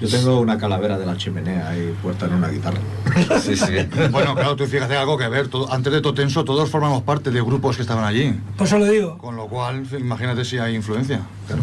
Yo 0.00 0.08
tengo 0.08 0.40
una 0.40 0.58
calavera 0.58 0.98
de 0.98 1.06
la 1.06 1.16
chimenea 1.16 1.68
ahí 1.68 1.94
puesta 2.02 2.26
en 2.26 2.34
una 2.34 2.48
guitarra. 2.48 2.78
Sí, 3.40 3.56
sí. 3.56 3.66
Bueno, 4.10 4.34
claro, 4.34 4.56
tú 4.56 4.66
fíjate 4.66 4.96
algo 4.96 5.16
que 5.18 5.28
ver. 5.28 5.48
todo- 5.48 5.72
antes 5.72 5.92
de 5.92 6.00
Totenso, 6.00 6.44
todos 6.44 6.68
formamos 6.70 7.02
parte 7.02 7.30
de 7.30 7.40
grupos 7.42 7.76
que 7.76 7.82
estaban 7.82 8.04
allí. 8.04 8.34
Pues 8.56 8.72
os 8.72 8.78
lo 8.80 8.86
digo. 8.86 9.18
Con 9.18 9.36
lo 9.36 9.46
cual, 9.48 9.86
imagínate 9.98 10.44
si 10.44 10.58
hay 10.58 10.74
influencia. 10.74 11.20
Claro. 11.46 11.62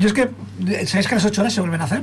Yo 0.00 0.08
es 0.08 0.12
que, 0.14 0.30
¿sabéis 0.86 1.06
que 1.08 1.14
las 1.16 1.24
ocho 1.24 1.40
horas 1.42 1.52
se 1.52 1.60
vuelven 1.60 1.80
a 1.80 1.84
hacer? 1.84 2.02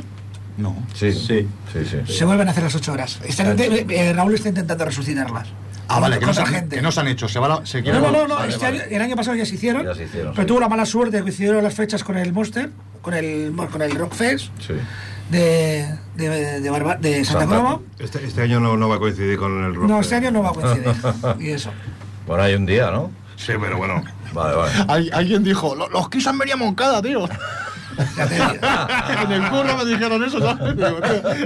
No. 0.57 0.75
Sí, 0.93 1.11
Sí. 1.13 1.47
sí, 1.73 1.79
sí. 1.85 2.13
Se 2.13 2.25
vuelven 2.25 2.47
a 2.47 2.51
hacer 2.51 2.63
las 2.63 2.75
ocho 2.75 2.91
horas. 2.93 3.19
Eh, 3.23 3.85
eh, 3.89 4.13
Raúl 4.13 4.35
está 4.35 4.49
intentando 4.49 4.85
resucitarlas. 4.85 5.47
Ah, 5.89 5.99
vale, 5.99 6.19
que 6.19 6.25
no, 6.25 6.33
se 6.33 6.45
gente. 6.45 6.75
que 6.75 6.81
no 6.81 6.91
se 6.91 6.99
han 6.99 7.07
hecho. 7.07 7.27
Se, 7.27 7.39
va 7.39 7.47
la- 7.47 7.65
se 7.65 7.81
No, 7.81 7.93
no, 7.99 8.11
no, 8.11 8.27
no, 8.27 8.35
Vale, 8.35 8.53
este 8.53 8.63
vale. 8.65 8.83
año- 8.83 8.95
el 8.95 9.01
año 9.01 9.15
pasado 9.15 9.35
ya 9.35 9.45
se 9.45 9.55
hicieron. 9.55 9.83
Ya 9.85 9.95
se 9.95 10.03
hicieron, 10.03 10.33
Pero 10.33 10.43
sí. 10.43 10.47
tuvo 10.47 10.59
la 10.59 10.69
mala 10.69 10.85
suerte 10.85 11.17
de 11.17 11.17
que 11.19 11.23
coincidieron 11.23 11.63
las 11.63 11.73
fechas 11.73 12.03
con 12.03 12.15
el 12.17 12.31
Monster, 12.31 12.69
con 13.01 13.13
el, 13.15 13.53
con 13.71 13.81
el 13.81 13.95
Rockfest 13.95 14.51
Sí. 14.65 14.73
de, 15.29 15.87
de, 16.15 16.59
de, 16.61 16.69
Barba- 16.71 16.95
de 16.97 17.25
Santa 17.25 17.41
Santa- 17.41 17.57
Coloma. 17.57 17.79
Este, 17.97 18.23
este 18.25 18.41
año 18.43 18.59
no, 18.59 18.77
no 18.77 18.87
va 18.89 18.95
a 18.95 18.99
coincidir 18.99 19.37
con 19.37 19.63
el 19.65 19.75
rock. 19.75 19.87
No, 19.89 19.99
este 19.99 20.15
año 20.15 20.31
no 20.31 20.43
va 20.43 20.49
a 20.49 20.53
coincidir. 20.53 20.93
y 21.39 21.49
eso. 21.51 21.71
Bueno, 22.27 22.43
hay 22.43 22.53
un 22.55 22.65
día, 22.65 22.91
¿no? 22.91 23.11
Sí, 23.35 23.53
pero 23.59 23.77
bueno. 23.77 24.03
Vale, 24.33 24.55
vale. 24.55 24.71
Al- 24.87 25.09
alguien 25.13 25.43
dijo, 25.43 25.73
"Lo- 25.75 25.89
los 25.89 26.07
Kiss 26.09 26.27
han 26.27 26.37
venido 26.37 26.55
a 26.55 26.59
Moncada, 26.59 27.01
tío. 27.01 27.27
En 29.23 29.31
el 29.31 29.49
curro 29.49 29.77
me 29.77 29.85
dijeron 29.85 30.23
eso, 30.23 30.39
¿sabes? 30.39 30.75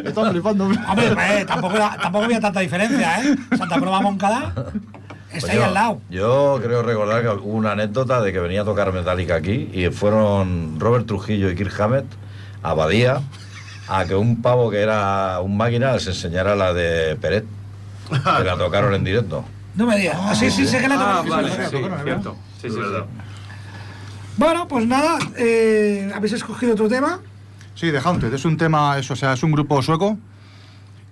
Están 0.05 0.31
flipando. 0.31 0.65
Hombre, 0.65 1.15
eh, 1.29 1.45
tampoco, 1.45 1.75
era- 1.75 1.97
tampoco 2.01 2.25
había 2.25 2.39
tanta 2.39 2.59
diferencia, 2.59 3.21
¿eh? 3.21 3.35
Santa 3.57 3.79
Coloma 3.79 4.01
Moncada 4.01 4.53
está 4.55 4.69
Pues 5.31 5.49
ahí 5.49 5.55
yo- 5.57 5.65
al 5.65 5.73
lado. 5.73 6.01
Yo 6.09 6.59
creo 6.63 6.83
recordar 6.83 7.21
que 7.21 7.29
hubo 7.29 7.53
una 7.57 7.71
anécdota 7.71 8.21
de 8.21 8.31
que 8.31 8.39
venía 8.39 8.61
a 8.61 8.65
tocar 8.65 8.91
Metallica 8.93 9.35
aquí 9.35 9.69
y 9.73 9.89
fueron 9.89 10.79
Robert 10.79 11.05
Trujillo 11.07 11.49
y 11.49 11.55
Kirk 11.55 11.79
Hammett 11.81 12.05
a 12.61 12.73
Badía 12.73 13.21
a 13.87 14.05
que 14.05 14.15
un 14.15 14.41
pavo 14.41 14.69
que 14.69 14.79
era 14.81 15.39
un 15.41 15.57
máquina 15.57 15.93
les 15.93 16.07
enseñara 16.07 16.55
la 16.55 16.73
de 16.73 17.15
Peret, 17.17 17.45
que 18.09 18.43
la 18.43 18.55
tocaron 18.57 18.93
en 18.93 19.03
directo. 19.03 19.43
No 19.75 19.87
me 19.87 19.97
digas. 19.97 20.17
Ah, 20.21 20.35
sí, 20.35 20.49
sí, 20.51 20.67
sé 20.67 20.79
que 20.79 20.87
la 20.87 20.95
Ah, 20.95 21.23
tocaron. 21.23 21.29
vale, 21.29 21.49
Sí, 21.49 21.55
sí, 21.57 21.77
sí, 21.77 21.83
sí. 21.83 22.03
cierto. 22.03 22.35
Sí, 22.61 22.69
sí, 22.69 22.75
sí. 22.75 23.22
Bueno, 24.37 24.67
pues 24.67 24.85
nada, 24.87 25.19
eh, 25.37 26.11
habéis 26.13 26.33
escogido 26.33 26.73
otro 26.73 26.87
tema. 26.87 27.19
Sí, 27.75 27.91
The 27.91 27.99
Haunted. 27.99 28.33
Es 28.33 28.45
un 28.45 28.57
tema, 28.57 28.97
es, 28.97 29.09
o 29.11 29.15
sea, 29.15 29.33
es 29.33 29.43
un 29.43 29.51
grupo 29.51 29.81
sueco 29.81 30.17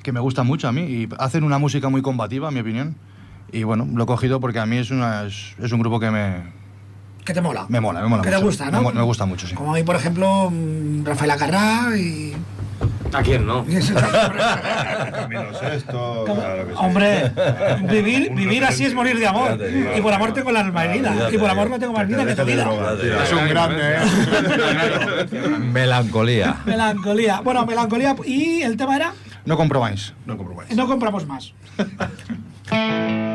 que 0.04 0.12
me 0.12 0.20
gusta 0.20 0.44
mucho 0.44 0.68
a 0.68 0.72
mí 0.72 0.82
y 0.82 1.10
hacen 1.20 1.44
una 1.44 1.58
música 1.60 1.90
muy 1.90 2.02
combativa, 2.02 2.48
en 2.48 2.54
mi 2.56 2.60
opinión. 2.62 2.96
Y 3.52 3.64
bueno, 3.64 3.88
lo 3.94 4.04
he 4.04 4.08
cogido 4.08 4.40
porque 4.40 4.60
a 4.60 4.66
mí 4.66 4.78
es, 4.78 4.90
una, 4.92 5.26
es, 5.26 5.56
es 5.62 5.72
un 5.72 5.80
grupo 5.80 6.00
que 6.00 6.10
me, 6.10 6.44
Que 7.26 7.34
te 7.34 7.42
mola. 7.42 7.66
me 7.70 7.80
mola, 7.80 8.02
me 8.02 8.08
mola 8.08 8.22
Que 8.24 8.30
mucho. 8.30 8.40
te 8.40 8.46
gusta, 8.46 8.72
¿no? 8.72 8.92
Me, 8.92 9.02
gusta 9.02 9.26
mucho, 9.26 9.46
sí. 9.48 9.54
Como 9.56 9.72
a 9.74 9.76
mí, 9.76 9.84
por 9.84 9.96
ejemplo, 9.96 10.50
mm, 10.50 11.06
Rafael 11.06 11.32
Acarrá 11.32 11.98
y... 11.98 12.34
¿A 13.14 13.22
quién 13.24 13.46
no? 13.46 13.66
sexto, 15.60 16.24
claro 16.26 16.68
que 16.68 16.72
sí. 16.74 16.78
Hombre, 16.78 17.32
vivir, 18.34 18.64
así 18.64 18.86
es 18.86 18.94
morir 18.94 19.18
de 19.20 19.28
amor. 19.28 19.60
Y 19.96 20.02
por 20.02 20.14
amor 20.14 20.34
tengo 20.34 20.52
la 20.52 20.62
alma 20.62 20.86
herida. 20.86 21.30
Y 21.32 21.38
por 21.38 21.50
amor 21.50 21.70
no 21.70 21.80
tengo 21.80 21.94
más 21.94 22.08
vida 22.08 22.26
que 22.26 22.36
tu 22.36 22.46
vida. 22.46 22.70
Es 23.24 23.34
un 23.34 23.48
grande, 23.50 23.96
¿eh? 23.96 25.30
Melancolía. 25.60 26.58
Melancolía. 26.66 27.42
Bueno, 27.42 27.66
melancolía. 27.66 28.16
Y 28.26 28.62
el 28.62 28.78
tema 28.78 28.96
era, 28.96 29.14
No 29.46 29.58
compromáis. 29.58 30.14
No 30.26 30.38
comprometáis. 30.38 30.78
no 30.78 30.88
compramos 30.88 31.26
más. 31.28 31.54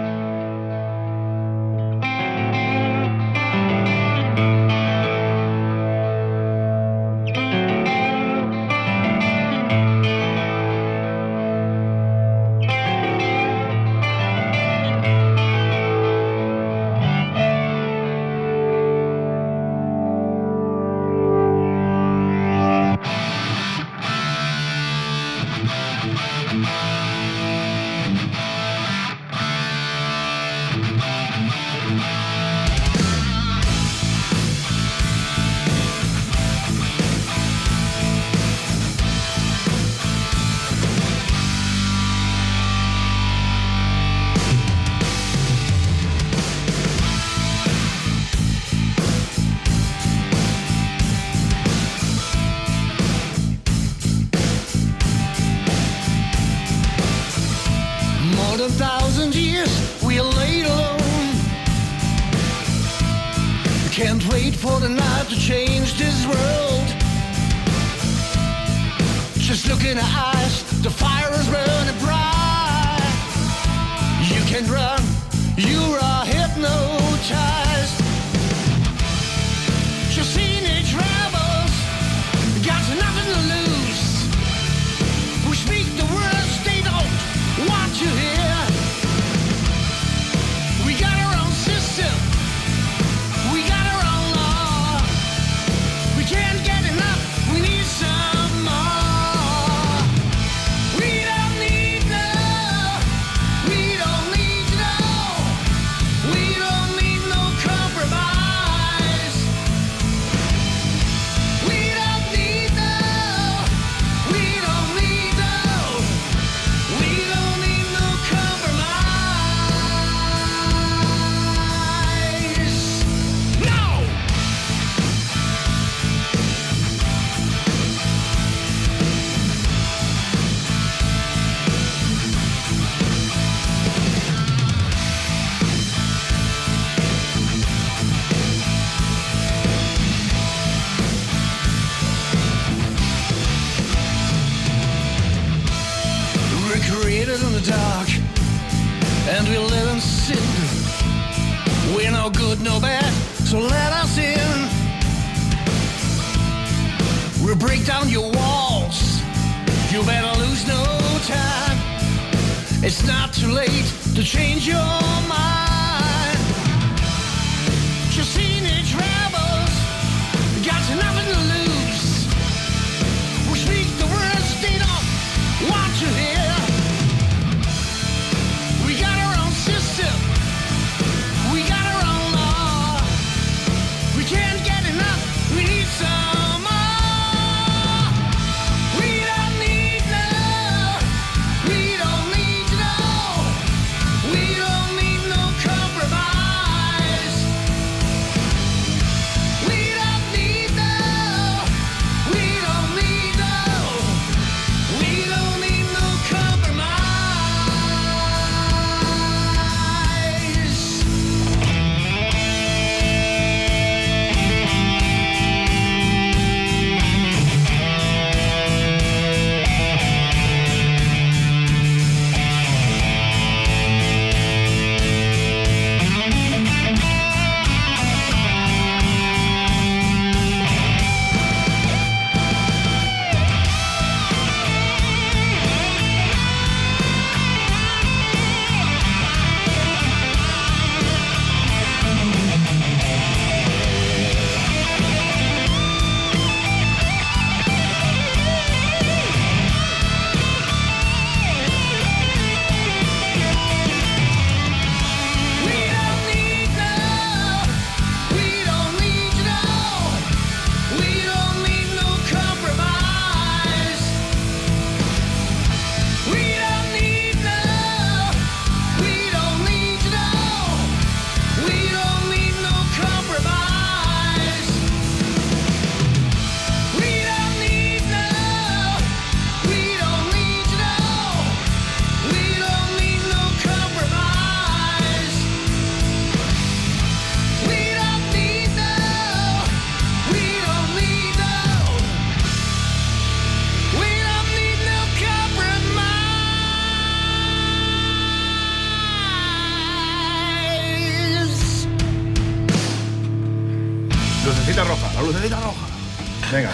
Venga. 306.53 306.71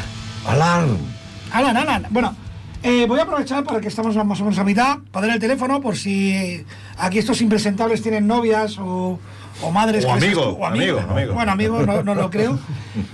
Alan. 0.47 0.97
Alan, 1.53 1.77
Alan. 1.77 2.07
Bueno, 2.11 2.35
eh, 2.83 3.07
voy 3.07 3.21
a 3.21 3.23
aprovechar 3.23 3.65
para 3.65 3.81
que 3.81 3.89
estamos 3.89 4.15
más 4.25 4.41
o 4.41 4.45
menos 4.45 4.59
a 4.59 4.65
mitad, 4.65 4.99
para 5.11 5.27
dar 5.27 5.37
el 5.37 5.41
teléfono 5.41 5.81
por 5.81 5.97
si 5.97 6.65
aquí 6.99 7.19
estos 7.19 7.41
impresentables 7.41 8.03
tienen 8.03 8.27
novias 8.27 8.79
o, 8.79 9.19
o 9.63 9.71
madres. 9.71 10.05
O 10.05 10.09
que 10.09 10.15
les 10.15 10.25
amigo, 10.25 10.43
escu- 10.43 10.61
o 10.61 10.67
amigo, 10.67 10.99
amigo. 11.01 11.35
Bueno, 11.35 11.53
amigos, 11.53 11.87
no, 11.87 12.03
no 12.03 12.15
lo 12.15 12.31
creo. 12.31 12.59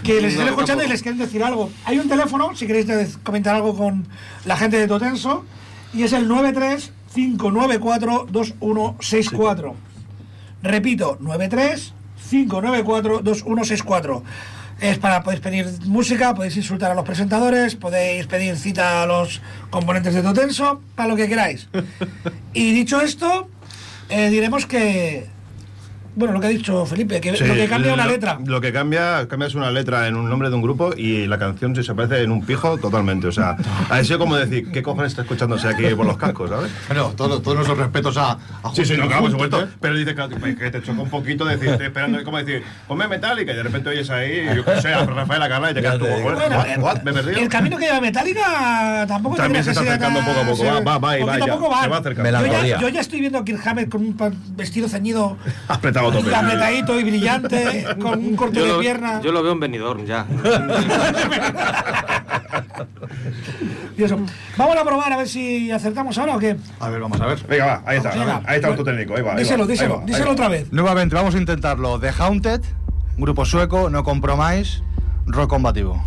Que 0.03 0.21
les 0.21 0.33
estén 0.33 0.47
No, 0.47 0.53
escuchando 0.53 0.85
y 0.85 0.89
les 0.89 1.03
quieren 1.03 1.19
decir 1.19 1.43
algo. 1.45 1.71
Hay 1.85 1.99
un 1.99 2.09
teléfono, 2.09 2.55
si 2.55 2.67
queréis 2.67 3.19
comentar 3.23 3.55
algo 3.57 3.77
con 3.77 4.07
la 4.45 4.57
gente 4.57 4.79
de 4.79 4.87
Totenso, 4.89 5.45
y 5.93 6.03
es 6.05 6.13
el 6.13 6.29
93 6.29 6.93
594 7.15 8.27
2164. 8.31 9.75
Repito, 10.63 11.17
93 11.21 11.93
594 12.31 13.21
2164. 13.23 14.23
Es 14.81 14.99
para, 14.99 15.23
podéis 15.23 15.41
pedir 15.41 15.67
música, 15.87 16.35
podéis 16.35 16.57
insultar 16.57 16.93
a 16.93 16.95
los 16.95 17.05
presentadores, 17.05 17.75
podéis 17.75 18.27
pedir 18.27 18.57
cita 18.57 19.03
a 19.03 19.07
los 19.07 19.43
componentes 19.71 20.15
de 20.15 20.23
Totenso, 20.23 20.81
para 20.95 21.09
lo 21.09 21.17
que 21.17 21.29
queráis. 21.29 21.69
Y 22.55 22.73
dicho 22.73 23.01
esto, 23.01 23.49
eh, 24.09 24.31
diremos 24.31 24.67
que. 24.67 25.27
Bueno, 26.15 26.35
lo 26.35 26.41
que 26.41 26.47
ha 26.49 26.51
dicho 26.51 26.85
Felipe, 26.85 27.21
que 27.21 27.37
Sí, 27.37 27.45
lo 27.45 27.55
que 27.55 27.69
cambia 27.69 27.95
una 27.95 28.05
lo- 28.07 28.11
letra. 28.11 28.39
Lo 28.45 28.61
que 28.61 28.73
cambia, 28.73 29.29
cambias 29.29 29.55
una 29.55 29.71
letra 29.71 30.09
en 30.09 30.17
un 30.17 30.29
nombre 30.29 30.49
de 30.51 30.57
un 30.57 30.63
grupo 30.63 30.93
y 30.97 31.27
la 31.29 31.39
canción 31.39 31.81
se 31.81 31.93
aparece 31.93 32.23
en 32.23 32.33
un 32.33 32.45
pijo 32.45 32.77
totalmente. 32.79 33.29
O 33.29 33.33
sea, 33.33 33.57
ha 33.89 34.03
sido 34.03 34.19
como 34.19 34.37
decir, 34.37 34.71
¿qué 34.73 34.83
cojones 34.83 35.13
está 35.13 35.23
escuchándose 35.23 35.69
aquí 35.69 35.85
por 35.95 36.07
los 36.07 36.17
cascos, 36.17 36.51
sabes? 36.51 36.73
Bueno, 36.89 37.13
todo- 37.17 37.41
todos 37.41 37.57
nuestros 37.57 37.79
respetos 37.79 38.17
a, 38.17 38.33
a 38.33 38.39
Sí, 38.75 38.85
sí, 38.85 38.97
no, 38.97 39.07
claro, 39.07 39.23
por 39.23 39.31
supuesto. 39.31 39.63
¿eh? 39.63 39.69
Pero 39.81 39.95
dice 39.95 40.15
claro, 40.15 40.37
pues, 40.41 40.57
que 40.57 40.71
te 40.71 40.83
choca 40.83 41.01
un 41.03 41.11
poquito 41.11 41.45
decir, 41.45 41.69
estoy 41.69 41.87
esperando, 41.87 42.19
es 42.19 42.25
como 42.25 42.39
decir, 42.39 42.63
ponme 42.89 43.07
metálica 43.07 43.53
y 43.53 43.57
de 43.57 43.63
repente 43.63 43.89
oyes 43.91 44.11
ahí, 44.11 44.45
yo 44.57 44.65
qué 44.65 44.81
sé, 44.83 44.93
a 44.93 45.05
Rafael 45.07 45.43
Carla 45.49 45.71
y 45.71 45.75
te 45.75 45.81
quedas. 45.83 46.01
"What? 46.01 46.35
Bueno? 46.35 46.65
¿Me 47.05 47.41
el 47.41 47.49
camino 47.49 47.77
que 47.77 47.85
lleva 47.85 48.01
Metallica 48.01 49.05
tampoco 49.07 49.37
También 49.37 49.63
se 49.63 49.71
está 49.71 49.83
acercando 49.83 50.21
poco 50.21 50.41
a 50.41 50.45
poco. 50.45 50.65
Va, 50.65 50.81
va, 50.81 50.99
va 50.99 51.25
va 51.25 51.35
a 51.35 51.39
ya. 51.39 51.47
poco 51.55 51.71
van. 51.71 51.83
Se 51.85 51.89
va 51.89 51.97
acercando. 51.99 52.29
Yo 52.31 52.37
ya, 52.37 52.43
Melancolía. 52.43 52.79
yo 52.81 52.89
ya 52.89 53.01
estoy 53.01 53.21
viendo 53.21 53.39
a 53.39 53.45
Kirk 53.45 53.65
Hammett 53.67 53.89
con 53.89 54.01
un 54.03 54.17
vestido 54.57 54.89
ceñido 54.89 55.37
Apretado 55.69 56.08
tope. 56.13 56.35
apretadito 56.35 56.99
y 57.01 57.05
brillante, 57.05 57.87
con 58.01 58.19
un 58.19 58.37
corte 58.37 58.59
Yo 58.59 58.65
de 58.67 58.73
lo, 58.73 58.81
pierna. 58.81 59.21
yo 59.21 59.33
lo 59.33 59.43
veo 59.43 59.53
en 59.53 59.61
Benidorm 59.61 60.05
ya. 60.05 60.27
Y 63.97 64.05
eso. 64.05 64.17
Vamos 64.57 64.77
a 64.77 64.85
probar 64.85 65.13
a 65.13 65.17
ver 65.17 65.29
si 65.29 65.73
acertamos 65.73 66.17
ahora 66.19 66.37
o 66.37 66.39
qué. 66.39 66.57
A 66.79 66.89
ver, 66.89 67.01
vamos 67.01 67.21
a 67.21 67.27
ver. 67.27 67.45
Venga, 67.49 67.67
va, 67.67 67.83
ahí 67.85 67.97
está, 67.97 68.11
Venga. 68.11 68.43
ahí 68.47 68.57
está 68.57 68.69
el 68.69 68.85
técnico, 68.85 69.17
ahí 69.17 69.23
va. 69.23 69.33
ahí 69.33 69.39
díselo, 69.39 69.65
va, 69.65 69.65
ahí 69.65 69.71
díselo, 69.73 69.95
va, 69.97 70.01
ahí 70.03 70.07
díselo 70.07 70.27
va. 70.27 70.33
otra 70.33 70.49
vez. 70.49 70.73
Nuevamente, 70.73 71.17
vamos 71.17 71.35
a 71.35 71.39
intentarlo. 71.39 71.99
The 71.99 72.11
Haunted, 72.17 72.61
grupo 73.17 73.45
sueco, 73.45 73.91
no 73.91 74.05
compromise, 74.05 74.83
rock 75.27 75.51
combativo. 75.51 76.01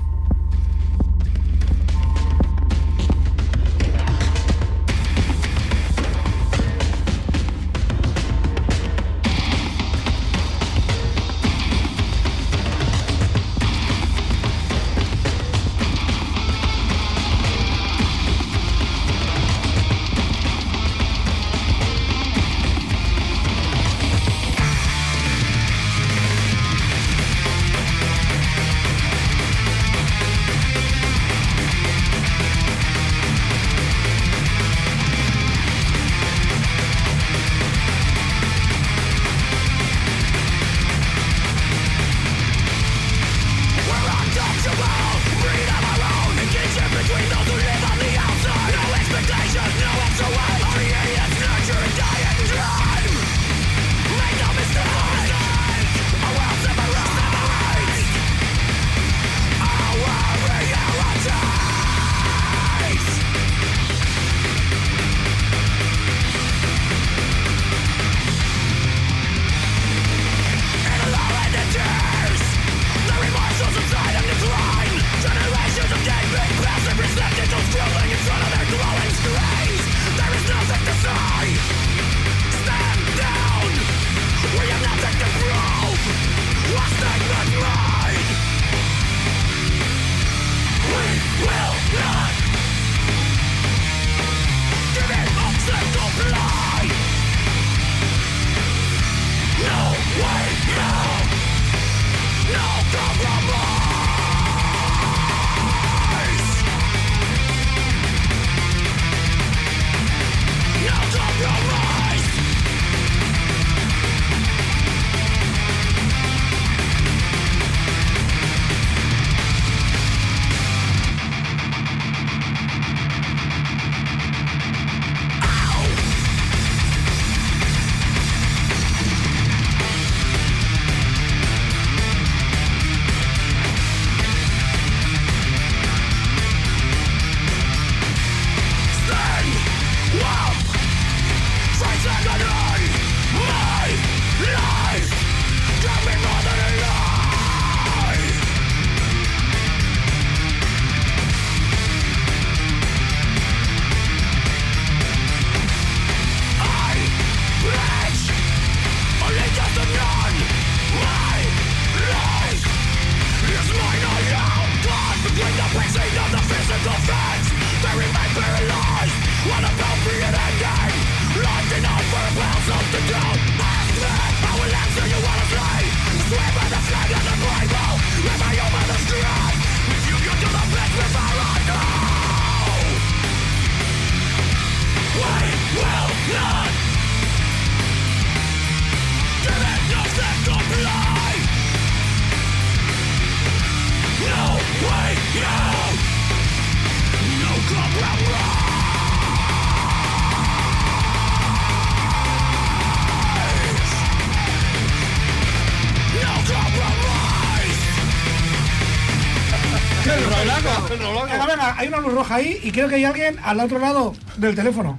Venga, 211.52 211.76
hay 211.78 211.88
una 211.90 211.98
luz 212.00 212.14
roja 212.14 212.36
ahí 212.36 212.60
y 212.64 212.72
creo 212.72 212.88
que 212.88 212.96
hay 212.96 213.04
alguien 213.06 213.38
al 213.44 213.60
otro 213.60 213.78
lado 213.80 214.14
del 214.38 214.56
teléfono. 214.56 214.98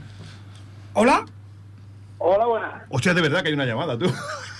¿Hola? 0.92 1.24
Hola, 2.18 2.46
buenas. 2.46 2.82
Hostia, 2.90 3.14
de 3.14 3.22
verdad 3.22 3.40
que 3.42 3.48
hay 3.48 3.54
una 3.54 3.64
llamada, 3.64 3.96
tú. 3.98 4.06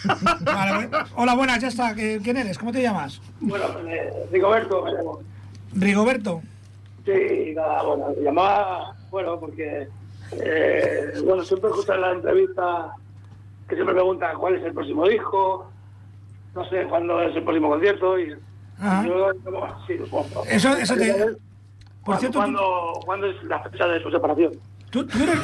Vale, 0.40 0.88
Hola, 1.16 1.34
buenas, 1.34 1.60
ya 1.60 1.68
está. 1.68 1.94
¿Qué- 1.94 2.18
¿Quién 2.24 2.36
eres? 2.38 2.58
¿Cómo 2.58 2.72
te 2.72 2.80
llamas? 2.82 3.20
Bueno, 3.40 3.64
eh, 3.88 4.10
Rigoberto 4.32 4.82
me 4.84 4.92
llamo. 4.92 5.20
Rigoberto. 5.74 6.42
Sí, 7.04 7.52
nada, 7.54 7.82
bueno, 7.82 8.06
llamaba, 8.22 8.94
bueno, 9.10 9.38
porque, 9.38 9.86
eh, 10.32 11.12
bueno, 11.24 11.44
siempre 11.44 11.68
escucho 11.70 11.92
en 11.94 12.00
la 12.00 12.12
entrevista 12.12 12.92
que 13.68 13.74
siempre 13.74 13.94
preguntan 13.94 14.38
cuál 14.38 14.54
es 14.56 14.64
el 14.64 14.72
próximo 14.72 15.06
disco, 15.08 15.70
no 16.54 16.68
sé 16.70 16.84
cuándo 16.88 17.20
es 17.22 17.36
el 17.36 17.42
próximo 17.44 17.68
concierto 17.70 18.18
y 18.18 18.34
Ajá. 18.80 19.04
yo, 19.06 19.30
como, 19.44 19.86
sí, 19.86 19.94
bueno, 20.10 20.28
Eso- 20.48 20.76
eso 20.76 20.94
te- 20.96 21.12
¿cuándo- 21.12 21.38
Por 22.04 22.18
cierto, 22.18 22.32
tú- 22.38 22.38
¿cuándo, 22.40 23.00
¿cuándo 23.04 23.26
es 23.28 23.42
la 23.44 23.60
fecha 23.62 23.86
de 23.86 24.02
su 24.02 24.10
separación? 24.10 24.52
Tú, 24.90 25.06
tú 25.06 25.18
eres... 25.22 25.36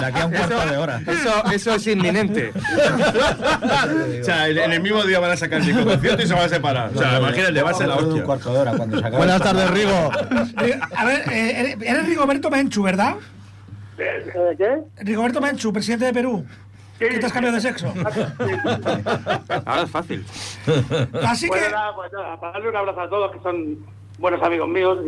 De 0.00 0.06
aquí 0.06 0.20
a 0.20 0.26
un 0.26 0.32
cuarto 0.32 0.66
de 0.70 0.76
hora. 0.76 1.00
Eso, 1.06 1.44
eso 1.52 1.74
es 1.74 1.86
inminente. 1.86 2.52
o 4.20 4.24
sea, 4.24 4.48
en, 4.48 4.58
en 4.58 4.72
el 4.72 4.80
mismo 4.80 5.02
día 5.04 5.18
van 5.18 5.30
a 5.32 5.36
sacar 5.36 5.60
el 5.60 5.84
concierto 5.84 6.22
y 6.22 6.26
se 6.26 6.34
van 6.34 6.44
a 6.44 6.48
separar. 6.48 6.90
O 6.94 6.98
sea, 6.98 7.18
imagínate, 7.18 7.62
va 7.62 7.70
a 7.70 7.74
ser 7.74 7.88
la 7.88 7.96
un 7.96 8.04
hostia. 8.06 8.24
cuarto 8.24 8.52
de 8.52 8.58
hora 8.60 8.72
cuando 8.76 8.96
se 8.98 9.04
acabe 9.06 9.16
Buenas 9.16 9.42
tardes, 9.42 9.70
Rigo. 9.70 10.10
Eh, 10.62 10.80
A 10.96 11.04
ver, 11.04 11.20
eh, 11.32 11.76
eres- 11.80 12.06
Rigoberto 12.06 12.50
Menchu, 12.50 12.82
¿verdad? 12.82 13.16
¿De, 13.96 14.04
de 14.04 14.56
qué? 14.56 14.78
Rigoberto 15.04 15.40
Menchu, 15.40 15.72
presidente 15.72 16.04
de 16.06 16.12
Perú. 16.12 16.44
Sí. 17.00 17.06
¿Qué 17.08 17.18
te 17.18 17.26
has 17.26 17.32
cambiado 17.32 17.56
de 17.56 17.62
sexo? 17.62 17.92
Ahora 19.66 19.82
es 19.82 19.90
fácil. 19.90 20.24
Así 21.26 21.48
Bueno, 21.48 21.66
que... 21.66 21.72
nada, 21.72 21.94
pues 21.96 22.12
nada, 22.12 22.38
para 22.40 22.52
darle 22.52 22.68
un 22.68 22.76
abrazo 22.76 23.00
a 23.00 23.08
todos 23.10 23.32
que 23.32 23.40
son 23.40 23.78
buenos 24.18 24.42
amigos 24.42 24.68
míos 24.68 24.98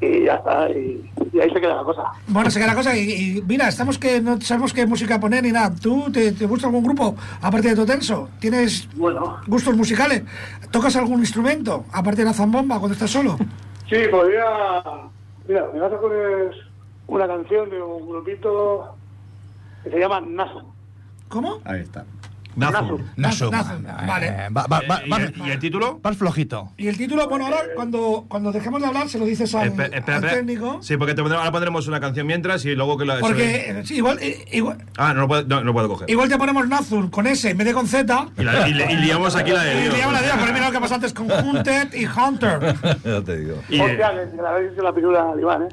y, 0.00 0.04
y 0.04 0.24
ya 0.24 0.34
está, 0.34 0.68
y, 0.70 1.10
y 1.32 1.40
ahí 1.40 1.50
se 1.50 1.60
queda 1.60 1.76
la 1.76 1.82
cosa. 1.84 2.02
Bueno, 2.26 2.50
se 2.50 2.58
queda 2.58 2.68
la 2.68 2.74
cosa 2.74 2.94
y, 2.96 3.10
y 3.38 3.42
mira, 3.42 3.68
estamos 3.68 3.98
que 3.98 4.20
no 4.20 4.40
sabemos 4.40 4.72
qué 4.74 4.86
música 4.86 5.18
poner 5.18 5.42
ni 5.44 5.50
nada. 5.52 5.74
¿Tú 5.80 6.10
te, 6.12 6.32
te 6.32 6.44
gusta 6.46 6.66
algún 6.66 6.84
grupo 6.84 7.16
aparte 7.40 7.68
de 7.70 7.76
Totenso? 7.76 8.28
¿Tienes 8.38 8.88
Bueno, 8.94 9.38
gustos 9.46 9.74
musicales? 9.76 10.22
¿Tocas 10.70 10.94
algún 10.96 11.20
instrumento 11.20 11.86
aparte 11.92 12.20
de 12.20 12.26
la 12.26 12.34
zambomba 12.34 12.78
cuando 12.78 12.92
estás 12.94 13.10
solo? 13.10 13.38
sí, 13.88 13.96
podría. 14.10 14.44
Mira, 15.48 15.66
me 15.72 15.80
vas 15.80 15.92
a 15.92 16.00
poner 16.00 16.50
una 17.06 17.26
canción 17.26 17.68
de 17.70 17.82
un 17.82 18.08
grupito 18.08 18.94
que 19.84 19.90
se 19.90 19.98
llama 19.98 20.20
Naso. 20.20 20.71
¿Cómo? 21.32 21.62
Ahí 21.64 21.80
está. 21.80 22.04
Naso. 22.56 22.98
Nazo, 23.16 23.50
vale. 24.06 24.26
Eh, 24.28 24.48
va- 24.56 24.66
va- 24.66 24.82
va- 24.90 25.02
¿Y, 25.06 25.12
el, 25.22 25.34
y 25.46 25.50
el 25.50 25.58
título? 25.58 25.98
vas 26.02 26.16
flojito. 26.16 26.70
Y 26.76 26.88
el 26.88 26.96
título, 26.96 27.28
bueno, 27.28 27.46
ahora 27.46 27.58
cuando, 27.74 28.24
cuando 28.28 28.52
dejemos 28.52 28.80
de 28.80 28.86
hablar 28.88 29.08
se 29.08 29.18
lo 29.18 29.24
dices 29.24 29.54
al, 29.54 29.68
Espe- 29.72 29.84
espera, 29.94 30.18
al 30.18 30.24
espera. 30.24 30.32
técnico. 30.34 30.78
Sí, 30.82 30.96
porque 30.96 31.14
te 31.14 31.22
pondremos- 31.22 31.40
ahora 31.40 31.52
pondremos 31.52 31.86
una 31.88 32.00
canción 32.00 32.26
mientras 32.26 32.64
y 32.64 32.74
luego 32.74 32.96
que 32.98 33.04
la. 33.06 33.18
Porque 33.20 33.70
eh, 33.70 33.82
sí, 33.84 33.96
igual, 33.96 34.18
eh, 34.20 34.44
igual, 34.52 34.78
Ah, 34.96 35.14
no, 35.14 35.22
lo 35.22 35.28
puedo, 35.28 35.44
no, 35.44 35.62
no 35.64 35.72
puedo 35.72 35.88
coger. 35.88 36.10
igual 36.10 36.28
te 36.28 36.36
ponemos 36.38 36.68
Nazur 36.68 37.10
con 37.10 37.26
S 37.26 37.48
en 37.50 37.56
vez 37.56 37.66
de 37.66 37.72
con 37.74 37.86
Z. 37.86 38.28
Y, 38.38 38.42
la- 38.42 38.68
y 38.68 38.74
le- 38.74 38.92
y 38.92 38.96
liamos 38.96 39.34
aquí 39.36 39.50
la 39.50 39.62
de. 39.62 39.86
Y 39.86 39.88
digamos 39.88 40.12
la 40.12 40.20
idea, 40.20 40.36
porque 40.36 40.52
mira 40.52 40.66
lo 40.66 40.72
que 40.72 40.80
pasó 40.80 40.94
antes 40.96 41.12
con 41.12 41.30
Hunted 41.30 41.94
y 41.94 42.06
Hunter. 42.06 42.74
ya 43.04 43.20
te 43.22 43.36
digo. 43.38 43.56
Y- 43.68 43.80
Hostia, 43.80 44.10
que 44.12 44.36
que 44.36 44.42
la 44.42 44.50
habéis 44.50 44.72
hecho 44.72 44.82
la 44.82 44.92
pirula 44.94 45.30
al 45.32 45.40
Iván, 45.40 45.62
¿eh? 45.62 45.68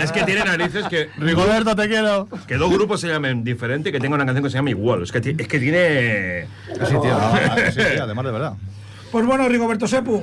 es 0.00 0.12
que 0.12 0.22
tiene 0.24 0.44
narices 0.44 0.86
que. 0.88 1.08
Rigoberto, 1.18 1.74
te 1.76 1.88
quiero. 1.88 2.28
Que 2.46 2.56
dos 2.56 2.70
grupos 2.72 3.00
se 3.00 3.08
llamen 3.08 3.44
diferente 3.44 3.88
y 3.90 3.92
que 3.92 4.00
tenga 4.00 4.14
una 4.14 4.24
canción 4.24 4.42
que 4.44 4.50
se 4.50 4.56
llame 4.62 4.70
igual. 4.70 5.02
Es 5.02 5.12
que, 5.12 5.18
es 5.18 5.48
que 5.48 5.58
tiene. 5.58 6.46
Sí, 6.68 6.94
tío, 7.02 7.18
no, 7.18 7.36
sí, 7.72 7.72
sí, 7.72 7.98
además 8.00 8.24
de 8.24 8.30
verdad. 8.32 8.52
Pues 9.10 9.26
bueno, 9.26 9.48
Rigoberto 9.48 9.86
Sepu, 9.86 10.22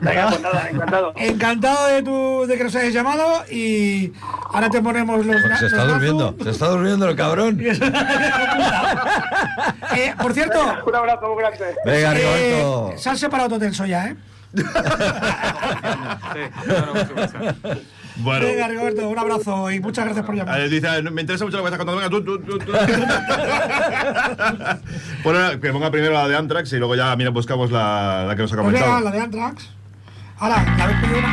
Venga, 0.00 0.28
pues 0.28 0.40
nada, 0.40 0.68
encantado. 0.70 1.12
encantado 1.16 1.88
de, 1.88 2.02
tu, 2.04 2.46
de 2.46 2.56
que 2.56 2.62
nos 2.64 2.74
hayas 2.76 2.92
llamado 2.94 3.44
y 3.50 4.12
ahora 4.52 4.70
te 4.70 4.80
ponemos 4.80 5.26
los. 5.26 5.42
na- 5.44 5.58
Se 5.58 5.66
está 5.66 5.84
los 5.84 5.94
durmiendo, 5.94 6.36
se 6.44 6.50
está 6.50 6.68
durmiendo 6.68 7.08
el 7.08 7.16
cabrón. 7.16 7.58
Eh, 9.96 10.14
por 10.20 10.32
cierto, 10.34 10.60
Un 10.86 10.94
abrazo 10.94 11.28
muy 11.34 11.42
grande. 11.42 11.74
Venga, 11.84 12.12
eh, 12.12 12.14
Rigoberto. 12.14 12.92
se 12.98 13.08
han 13.10 13.16
separado 13.18 13.48
Totenso 13.48 13.84
ya, 13.86 14.06
¿eh? 14.08 14.16
Sí, 14.54 14.62
no, 16.66 16.74
no, 16.86 16.94
no, 16.94 16.94
no. 16.94 17.78
Bueno. 18.18 18.46
Venga, 18.46 18.68
Rigoberto, 18.68 19.08
un 19.08 19.18
abrazo 19.18 19.70
y 19.70 19.80
muchas 19.80 20.04
gracias 20.04 20.26
por 20.26 20.34
llamar. 20.34 20.60
Eh, 20.60 20.68
dice, 20.68 21.02
me 21.02 21.20
interesa 21.20 21.44
mucho 21.44 21.58
lo 21.58 21.62
que 21.64 21.68
estás 21.70 21.84
contando. 21.84 22.00
Venga, 22.00 22.10
tú, 22.10 22.24
tú, 22.24 22.38
tú. 22.40 22.58
tú. 22.58 22.72
Bueno, 25.24 25.60
que 25.60 25.70
ponga 25.72 25.90
primero 25.90 26.14
la 26.14 26.28
de 26.28 26.36
Anthrax 26.36 26.72
y 26.72 26.76
luego 26.78 26.94
ya, 26.94 27.14
mira, 27.16 27.30
buscamos 27.30 27.70
la, 27.70 28.24
la 28.26 28.36
que 28.36 28.42
nos 28.42 28.52
ha 28.52 28.56
Pues 28.56 28.66
venga, 28.72 28.86
comentado. 28.86 29.04
la 29.04 29.10
de 29.10 29.20
Anthrax. 29.20 29.70
Ahora, 30.38 30.64
la 30.76 30.84
habéis 30.84 31.00
pedido 31.00 31.18
una 31.18 31.28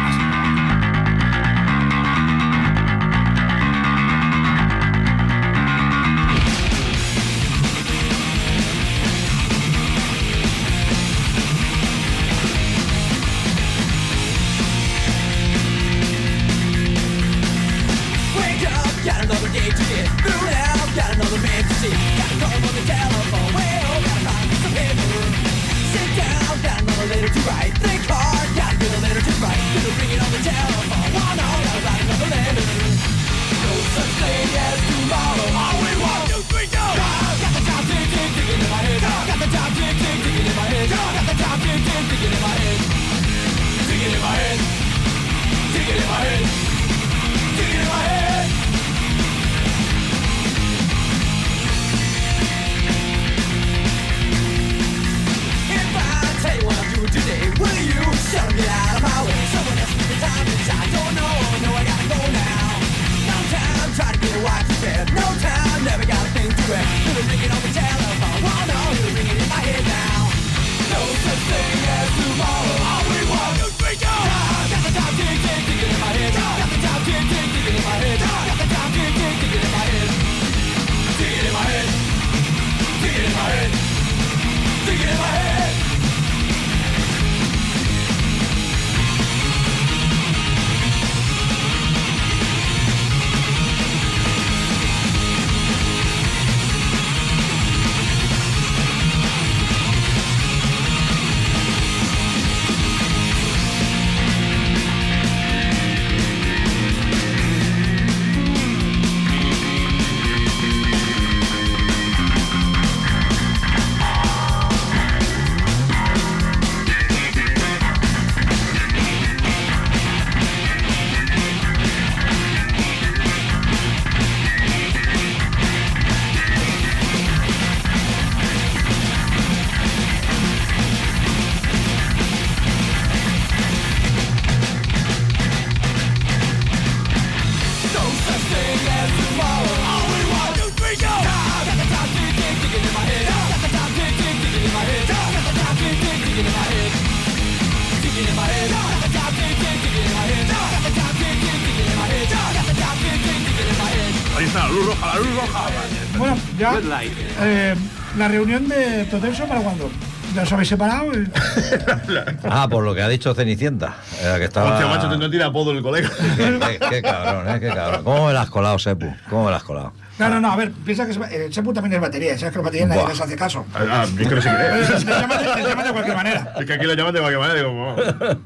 eh, 157.46 157.76
la 158.18 158.28
reunión 158.28 158.68
de 158.68 159.06
Totenso 159.06 159.46
para 159.46 159.62
cuándo? 159.62 159.90
¿Ya 160.34 160.42
os 160.44 160.52
habéis 160.52 160.68
separado? 160.70 161.14
Eh, 161.14 161.26
Ah, 162.50 162.68
por 162.70 162.84
lo 162.84 162.94
que 162.94 163.02
ha 163.02 163.08
dicho 163.08 163.34
Cenicienta. 163.34 163.96
eh, 164.22 164.36
que 164.38 164.46
estaba... 164.46 164.72
Hostia, 164.74 164.88
macho, 164.88 165.10
te 165.10 165.18
no 165.18 165.30
tira 165.30 165.46
apodo 165.46 165.72
el 165.72 165.82
colega. 165.82 166.10
Qué, 166.36 166.60
qué- 166.60 166.90
qué 166.90 167.02
cabrón, 167.02 167.48
eh, 167.56 167.60
qué 167.60 167.68
cabrón. 167.70 168.04
¿Cómo 168.04 168.28
me 168.28 168.34
la 168.34 168.42
has 168.42 168.50
colado, 168.50 168.78
Sepu? 168.80 169.14
¿Cómo 169.30 169.46
me 169.46 169.52
la 169.52 169.58
has 169.58 169.64
colado? 169.64 169.94
No, 170.20 170.30
no, 170.30 170.40
no, 170.42 170.52
a 170.52 170.56
ver, 170.56 170.72
piensa 170.72 171.06
que 171.06 171.12
es- 171.12 171.18
el 171.32 171.52
Chepu 171.52 171.74
también 171.74 171.94
es 171.94 172.02
batería, 172.02 172.38
sabes 172.38 172.52
que 172.52 172.58
los 172.58 172.66
baterías 172.66 172.90
nadie 172.90 173.08
les 173.08 173.22
hace 173.22 173.36
caso. 173.36 173.66
Ah, 173.74 174.06
es 174.20 174.28
que 174.28 174.36
no 174.36 174.42
sé 174.42 174.50
quién 174.50 174.62
Eh, 174.62 174.80
es. 174.82 174.90
Les 174.90 175.06
llaman 175.06 175.86
de- 175.86 175.92
cualquier 175.94 176.16
manera. 176.16 176.54
Es 176.60 176.66
que 176.66 176.74
aquí 176.74 176.86
lo 176.86 176.94
llaman 176.94 177.14
de 177.14 177.20
cualquier 177.20 177.42
manera. 177.42 177.60
Digo, 177.60 177.86
vamos. 177.86 178.38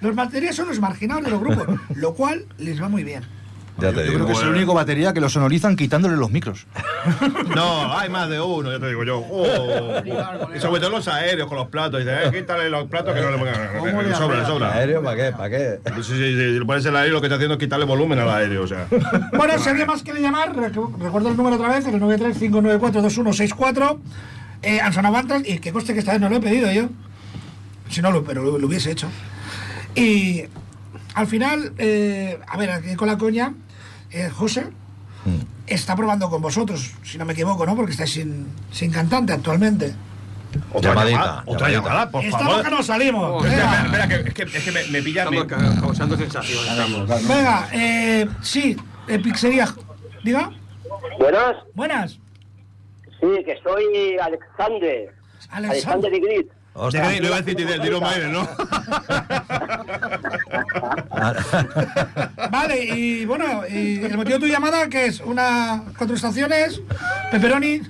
Los 0.00 0.14
baterías 0.14 0.54
son 0.54 0.68
los 0.68 0.78
marginados 0.78 1.24
de 1.24 1.30
los 1.30 1.40
grupos, 1.40 1.66
lo 1.96 2.14
cual 2.14 2.44
les 2.58 2.80
va 2.80 2.88
muy 2.88 3.02
bien. 3.02 3.24
Ya 3.80 3.90
te 3.90 3.96
Yo 3.96 4.02
digo. 4.02 4.14
creo 4.14 4.26
que 4.26 4.32
es 4.32 4.42
el 4.42 4.48
único 4.48 4.74
batería 4.74 5.12
que 5.12 5.20
lo 5.20 5.28
sonorizan 5.28 5.76
quitándole 5.76 6.16
los 6.16 6.30
micros. 6.30 6.66
No, 7.54 7.96
hay 7.96 8.08
más 8.10 8.28
de 8.28 8.40
uno, 8.40 8.70
ya 8.70 8.78
te 8.78 8.88
digo 8.88 9.02
yo. 9.04 9.18
Oh. 9.18 10.02
Y 10.54 10.60
sobre 10.60 10.80
todo 10.80 10.90
los 10.90 11.08
aéreos 11.08 11.48
con 11.48 11.56
los 11.56 11.68
platos. 11.68 12.00
Dice, 12.00 12.12
eh, 12.24 12.30
quítale 12.32 12.68
los 12.70 12.86
platos 12.88 13.14
que 13.14 13.20
no 13.20 13.30
le 13.30 13.38
pongan. 13.38 13.54
Le 14.08 14.14
sobra, 14.14 14.38
le 14.40 14.44
sobra. 14.46 14.72
¿Aéreo 14.74 15.02
para 15.02 15.16
qué? 15.16 15.32
¿Para 15.32 15.50
qué? 15.50 15.78
Sí, 15.96 16.02
sí, 16.02 16.12
sí, 16.14 16.36
si 16.36 16.58
le 16.58 16.64
pones 16.64 16.84
el 16.86 16.94
aéreo, 16.96 17.14
lo 17.14 17.20
que 17.20 17.26
está 17.28 17.36
haciendo 17.36 17.54
es 17.54 17.60
quitarle 17.60 17.84
volumen 17.86 18.18
al 18.18 18.28
aéreo, 18.28 18.62
o 18.64 18.66
sea. 18.66 18.86
Bueno, 19.32 19.58
si 19.58 19.68
alguien 19.68 19.86
más 19.86 20.02
quiere 20.02 20.20
llamar, 20.20 20.54
rec- 20.54 20.98
recuerdo 20.98 21.30
el 21.30 21.36
número 21.36 21.56
otra 21.56 21.68
vez, 21.70 21.86
el 21.86 22.00
935942164. 22.00 23.98
Eh, 24.62 24.80
han 24.80 24.92
sonado 24.92 25.18
y 25.44 25.58
que 25.60 25.72
coste 25.72 25.92
que 25.94 26.00
esta 26.00 26.12
vez 26.12 26.20
no 26.20 26.28
lo 26.28 26.36
he 26.36 26.40
pedido 26.40 26.70
yo. 26.72 26.88
Si 27.88 28.02
no, 28.02 28.10
lo, 28.10 28.24
pero 28.24 28.42
lo, 28.42 28.58
lo 28.58 28.66
hubiese 28.66 28.90
hecho. 28.90 29.08
Y 29.94 30.44
al 31.14 31.26
final, 31.26 31.72
eh, 31.78 32.38
a 32.46 32.56
ver, 32.56 32.70
aquí 32.70 32.94
con 32.96 33.08
la 33.08 33.16
coña, 33.18 33.54
eh, 34.10 34.30
José 34.30 34.66
está 35.66 35.94
probando 35.94 36.30
con 36.30 36.40
vosotros, 36.40 36.92
si 37.02 37.18
no 37.18 37.24
me 37.26 37.34
equivoco, 37.34 37.66
¿no? 37.66 37.76
Porque 37.76 37.92
estáis 37.92 38.12
sin, 38.12 38.46
sin 38.72 38.90
cantante 38.90 39.32
actualmente. 39.34 39.94
Otra 40.72 40.92
Llamadita, 40.94 41.18
llamada, 41.18 41.42
Otra 41.44 41.68
llamadita. 41.68 41.82
llamada, 41.90 42.10
por 42.10 42.24
Estamos 42.24 42.46
favor. 42.48 42.64
que 42.64 42.70
nos 42.70 42.86
salimos. 42.86 43.30
Oh, 43.34 43.40
Venga. 43.42 43.56
Espera, 43.82 43.84
espera, 43.84 44.08
que, 44.08 44.14
es 44.28 44.34
que, 44.34 44.42
es 44.58 44.64
que 44.64 44.72
me, 44.72 44.84
me 44.84 45.02
pilla. 45.02 45.28
me- 45.30 45.38
Estamos 45.40 45.74
ca- 45.74 45.80
causando 45.80 46.16
sensaciones. 46.16 46.70
estamos. 46.70 47.28
Venga, 47.28 47.68
eh, 47.72 48.28
sí, 48.40 48.76
eh, 49.08 49.18
pizzería. 49.18 49.68
Diga, 50.24 50.50
Buenas, 51.18 51.56
buenas. 51.74 52.12
sí, 53.20 53.26
que 53.44 53.58
soy 53.62 54.16
Alexander. 54.22 55.14
Alexander. 55.50 55.70
Alexander 55.70 56.10
de 56.12 56.20
Grit. 56.20 56.46
Hostia, 56.74 57.02
no 57.20 57.26
iba 57.26 57.36
a 57.36 57.42
decir 57.42 57.80
tiro 57.80 58.00
Maire, 58.00 58.28
¿no? 58.28 58.48
Vale, 62.50 62.84
y 62.84 63.24
bueno, 63.24 63.62
y 63.68 64.04
el 64.04 64.16
motivo 64.16 64.38
de 64.38 64.46
tu 64.46 64.52
llamada, 64.52 64.88
que 64.88 65.06
es 65.06 65.20
una 65.20 65.82
cuatro 65.96 66.14
estaciones, 66.14 66.80
pepperoni, 67.30 67.80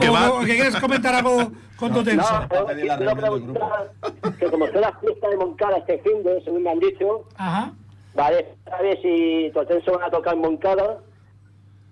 ¿Qué 0.00 0.08
o, 0.08 0.38
o 0.38 0.40
que 0.40 0.54
quieres 0.56 0.76
comentar 0.76 1.14
algo 1.14 1.52
con 1.76 1.92
tu 1.92 2.02
tenso. 2.02 2.40
No, 2.40 2.66
quiero 2.66 3.16
preguntar 3.16 3.92
que 4.38 4.50
como 4.50 4.66
fue 4.66 4.80
la 4.80 4.92
fiesta 4.98 5.28
de 5.28 5.36
Moncada 5.36 5.78
este 5.78 5.98
fin 5.98 6.22
de, 6.24 6.42
según 6.42 6.62
me 6.62 6.70
han 6.70 6.80
dicho, 6.80 7.24
Ajá. 7.36 7.72
vale, 8.14 8.46
a 8.72 8.82
ver 8.82 9.00
si 9.00 9.50
Totenso 9.54 9.92
van 9.92 10.04
a 10.04 10.10
tocar 10.10 10.34
en 10.34 10.40
Moncada 10.40 10.98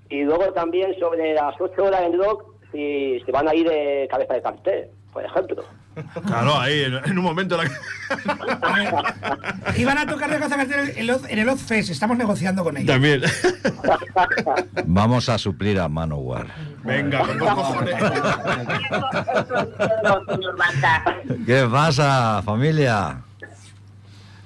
y 0.08 0.22
luego 0.22 0.52
también 0.52 0.98
sobre 0.98 1.34
las 1.34 1.54
8 1.60 1.84
horas 1.84 2.02
en 2.02 2.18
rock, 2.18 2.44
si 2.72 3.20
se 3.24 3.32
van 3.32 3.48
a 3.48 3.54
ir 3.54 3.68
de 3.68 4.08
cabeza 4.10 4.34
de 4.34 4.42
cartel, 4.42 4.90
por 5.16 5.24
ejemplo. 5.24 5.64
Claro, 6.26 6.60
ahí, 6.60 6.82
en, 6.82 6.96
en 6.96 7.18
un 7.18 7.24
momento. 7.24 7.56
La... 7.56 7.64
Iban 9.78 9.96
a 9.96 10.06
tocar 10.06 10.30
de 10.30 10.38
cartel 10.38 10.92
en 10.94 11.38
el 11.38 11.48
Ozfest, 11.48 11.88
estamos 11.88 12.18
negociando 12.18 12.62
con 12.62 12.76
ellos. 12.76 12.92
También. 12.92 13.22
Vamos 14.84 15.30
a 15.30 15.38
suplir 15.38 15.80
a 15.80 15.88
Manowar. 15.88 16.48
Venga, 16.84 17.20
con 17.20 17.38
dos 17.38 17.48
cojones. 17.48 17.96
¿Qué 21.46 21.66
pasa, 21.70 22.42
familia? 22.44 23.22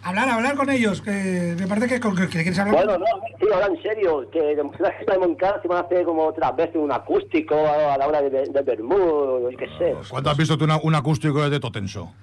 Hablar, 0.02 0.30
hablar 0.30 0.54
con 0.56 0.70
ellos, 0.70 1.02
que 1.02 1.54
me 1.58 1.66
parece 1.66 1.86
que, 1.86 2.00
con- 2.00 2.16
que, 2.16 2.22
que 2.26 2.38
quieres 2.42 2.58
hablar. 2.58 2.74
Bueno, 2.86 2.98
no, 2.98 3.04
sí, 3.38 3.46
ahora 3.52 3.66
en 3.66 3.82
serio, 3.82 4.28
que 4.32 4.56
la 4.78 4.90
fiesta 4.92 5.12
de 5.12 5.18
Moncada 5.18 5.60
se 5.60 5.68
van 5.68 5.78
a 5.78 5.80
hacer 5.82 6.04
como 6.04 6.24
otras 6.26 6.56
veces 6.56 6.76
un 6.76 6.90
acústico 6.90 7.54
a 7.54 7.98
la 7.98 8.06
hora 8.08 8.22
de, 8.22 8.30
de 8.30 8.62
Bermud, 8.62 9.50
yo 9.50 9.58
qué 9.58 9.66
sé. 9.78 9.94
¿Cuánto 10.08 10.30
has 10.30 10.36
visto 10.38 10.56
tú 10.56 10.64
una- 10.64 10.78
un 10.78 10.94
acústico 10.94 11.48
de 11.50 11.60
Totenso? 11.60 12.14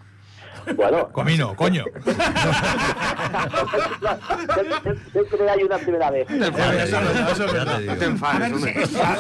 Bueno, 0.76 1.08
Comino, 1.14 1.56
coño. 1.56 1.86
siempre- 5.14 5.50
hay 5.50 5.64
una 5.64 5.78
primera 5.78 6.12
vez. 6.12 6.28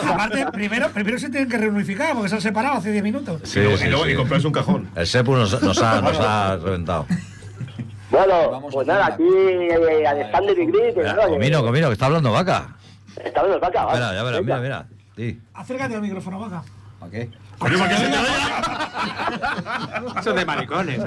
Aparte, 0.10 0.45
primero, 0.51 0.89
primero 0.89 1.20
se 1.20 1.30
tienen 1.30 1.47
que 1.49 1.58
reunificar 1.58 2.14
porque 2.14 2.30
se 2.30 2.36
han 2.36 2.41
separado 2.41 2.78
hace 2.78 2.91
10 2.91 3.03
minutos. 3.03 3.41
Sí, 3.43 3.60
y 3.60 3.64
luego, 3.64 3.78
sí, 3.78 3.86
y, 3.86 3.89
luego- 3.89 4.05
sí. 4.05 4.12
y 4.12 4.16
comprarse 4.16 4.47
un 4.47 4.53
cajón. 4.53 4.89
El 4.95 5.08
Sepu 5.08 5.36
nos, 5.36 5.62
nos 5.62 5.82
ha, 5.82 6.01
nos 6.01 6.20
ha 6.20 6.58
reventado. 6.58 7.05
Bueno, 8.10 8.51
Vamos 8.51 8.74
pues 8.74 8.88
nada, 8.88 9.08
aquí 9.08 9.24
eh, 9.28 10.08
Alexander 10.08 10.58
y 10.58 10.66
Gris, 10.68 10.93
que 10.95 11.03
nada, 11.03 11.26
que- 11.26 11.32
Comino, 11.32 11.62
Comino, 11.64 11.88
que 11.88 11.93
está 11.93 12.05
hablando 12.05 12.32
vaca. 12.32 12.70
Está 13.24 13.43
los 13.43 13.60
vacas, 13.60 13.86
¿vale? 13.86 13.97
Espera, 13.99 14.14
ya 14.16 14.24
verás, 14.24 14.41
mira, 14.43 14.60
mira. 14.60 14.86
Sí. 15.16 15.39
Acércate 15.53 15.95
al 15.95 16.01
micrófono, 16.01 16.39
vaca. 16.39 16.64
¿Para 16.99 17.12
qué? 17.12 17.30
¿para 17.60 17.72
qué 17.89 17.97
se 17.97 18.08
te 18.08 18.18
vaya? 18.18 20.20
Eso 20.20 20.30
es 20.30 20.36
de 20.36 20.45
maricones. 20.45 20.99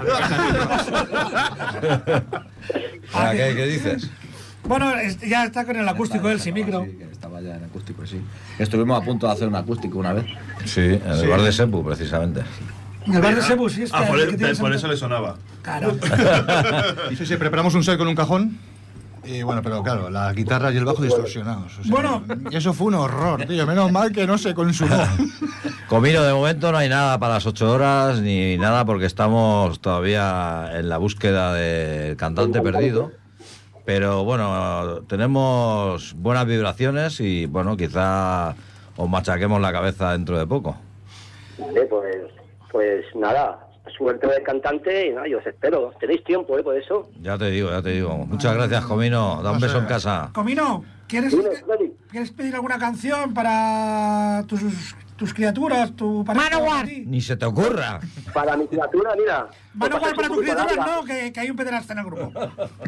¿qué, 3.32 3.54
¿Qué 3.56 3.66
dices? 3.66 4.10
Bueno, 4.64 4.92
ya 5.26 5.44
está 5.44 5.64
con 5.64 5.76
el 5.76 5.88
acústico 5.88 6.28
él 6.28 6.40
sin 6.40 6.54
micro. 6.54 6.84
Sí, 6.84 6.92
que 6.98 7.04
estaba 7.04 7.40
ya 7.40 7.56
en 7.56 7.64
acústico, 7.64 8.06
sí. 8.06 8.20
Estuvimos 8.58 9.00
a 9.00 9.04
punto 9.04 9.26
de 9.26 9.32
hacer 9.32 9.48
un 9.48 9.56
acústico 9.56 9.98
una 9.98 10.12
vez. 10.12 10.26
Sí, 10.64 10.80
en 10.80 11.02
el 11.06 11.28
bar 11.28 11.40
de 11.42 11.52
Sepu, 11.52 11.84
precisamente. 11.84 12.42
En 13.06 13.14
el 13.14 13.22
bar 13.22 13.34
de 13.34 13.42
Sebu, 13.42 13.68
sí, 13.68 13.82
es 13.84 13.90
que 13.92 13.96
Ah, 13.98 14.04
por, 14.06 14.20
el- 14.20 14.74
eso 14.74 14.88
le 14.88 14.96
sonaba. 14.96 15.36
Claro. 15.62 15.96
Sí, 17.16 17.26
sí, 17.26 17.36
preparamos 17.36 17.74
un 17.74 17.82
set 17.84 17.98
con 17.98 18.08
un 18.08 18.14
cajón. 18.14 18.58
Y 19.22 19.42
bueno, 19.42 19.60
pero 19.62 19.82
claro, 19.82 20.08
las 20.08 20.34
guitarras 20.34 20.72
y 20.74 20.78
el 20.78 20.84
bajo 20.86 21.02
distorsionados. 21.02 21.78
o 21.78 21.82
sea, 21.82 21.90
Bueno. 21.92 22.24
Y 22.50 22.56
eso 22.56 22.72
fue 22.72 22.86
un 22.88 22.94
horror, 22.94 23.44
tío. 23.44 23.66
Menos 23.66 23.92
mal 23.92 24.12
que 24.12 24.26
no 24.26 24.38
se 24.38 24.54
consumó. 24.54 24.96
Comino, 25.88 26.22
de 26.22 26.32
momento 26.32 26.72
no 26.72 26.78
hay 26.78 26.88
nada 26.88 27.18
para 27.18 27.34
las 27.34 27.44
8 27.46 27.70
horas 27.70 28.20
ni 28.20 28.56
nada 28.56 28.84
porque 28.86 29.04
estamos 29.06 29.80
todavía 29.80 30.70
en 30.74 30.88
la 30.88 30.96
búsqueda 30.96 31.52
del 31.52 32.16
cantante 32.16 32.62
perdido. 32.62 33.12
Pero 33.84 34.24
bueno, 34.24 35.02
tenemos 35.08 36.14
buenas 36.14 36.46
vibraciones 36.46 37.20
y 37.20 37.46
bueno, 37.46 37.76
quizá 37.76 38.54
os 38.96 39.08
machaquemos 39.08 39.60
la 39.60 39.72
cabeza 39.72 40.12
dentro 40.12 40.38
de 40.38 40.46
poco. 40.46 40.76
Vale, 41.58 41.82
pues, 41.86 42.16
pues 42.70 43.04
nada, 43.14 43.66
suerte 43.96 44.26
del 44.26 44.42
cantante 44.42 45.08
y 45.08 45.10
nada, 45.10 45.26
yo 45.28 45.38
os 45.38 45.46
espero. 45.46 45.92
Tenéis 46.00 46.24
tiempo, 46.24 46.58
¿eh? 46.58 46.62
Por 46.62 46.76
eso. 46.76 47.08
Ya 47.20 47.36
te 47.36 47.50
digo, 47.50 47.70
ya 47.70 47.82
te 47.82 47.90
digo. 47.90 48.16
Muchas 48.16 48.54
gracias, 48.54 48.84
Comino. 48.84 49.42
Da 49.42 49.52
un 49.52 49.60
beso 49.60 49.78
en 49.78 49.86
casa. 49.86 50.30
Comino, 50.32 50.84
¿quieres. 51.08 51.36
¿quieres 52.10 52.30
pedir 52.30 52.54
alguna 52.54 52.78
canción 52.78 53.34
para 53.34 54.44
tus, 54.46 54.62
tus 55.16 55.34
criaturas, 55.34 55.94
tu 55.94 56.24
pareja? 56.24 56.60
para 56.60 56.84
ti? 56.84 57.04
Ni 57.06 57.20
se 57.20 57.36
te 57.36 57.46
ocurra. 57.46 58.00
Para 58.32 58.56
mi 58.56 58.66
criatura, 58.66 59.12
mira. 59.16 59.48
Manowar 59.74 60.00
pues 60.00 60.14
para 60.14 60.28
tus 60.28 60.38
criaturas, 60.38 60.76
no, 60.76 61.04
que, 61.04 61.32
que 61.32 61.40
hay 61.40 61.50
un 61.50 61.56
pederasta 61.56 61.92
en 61.92 61.98
el 62.00 62.04
grupo. 62.06 62.32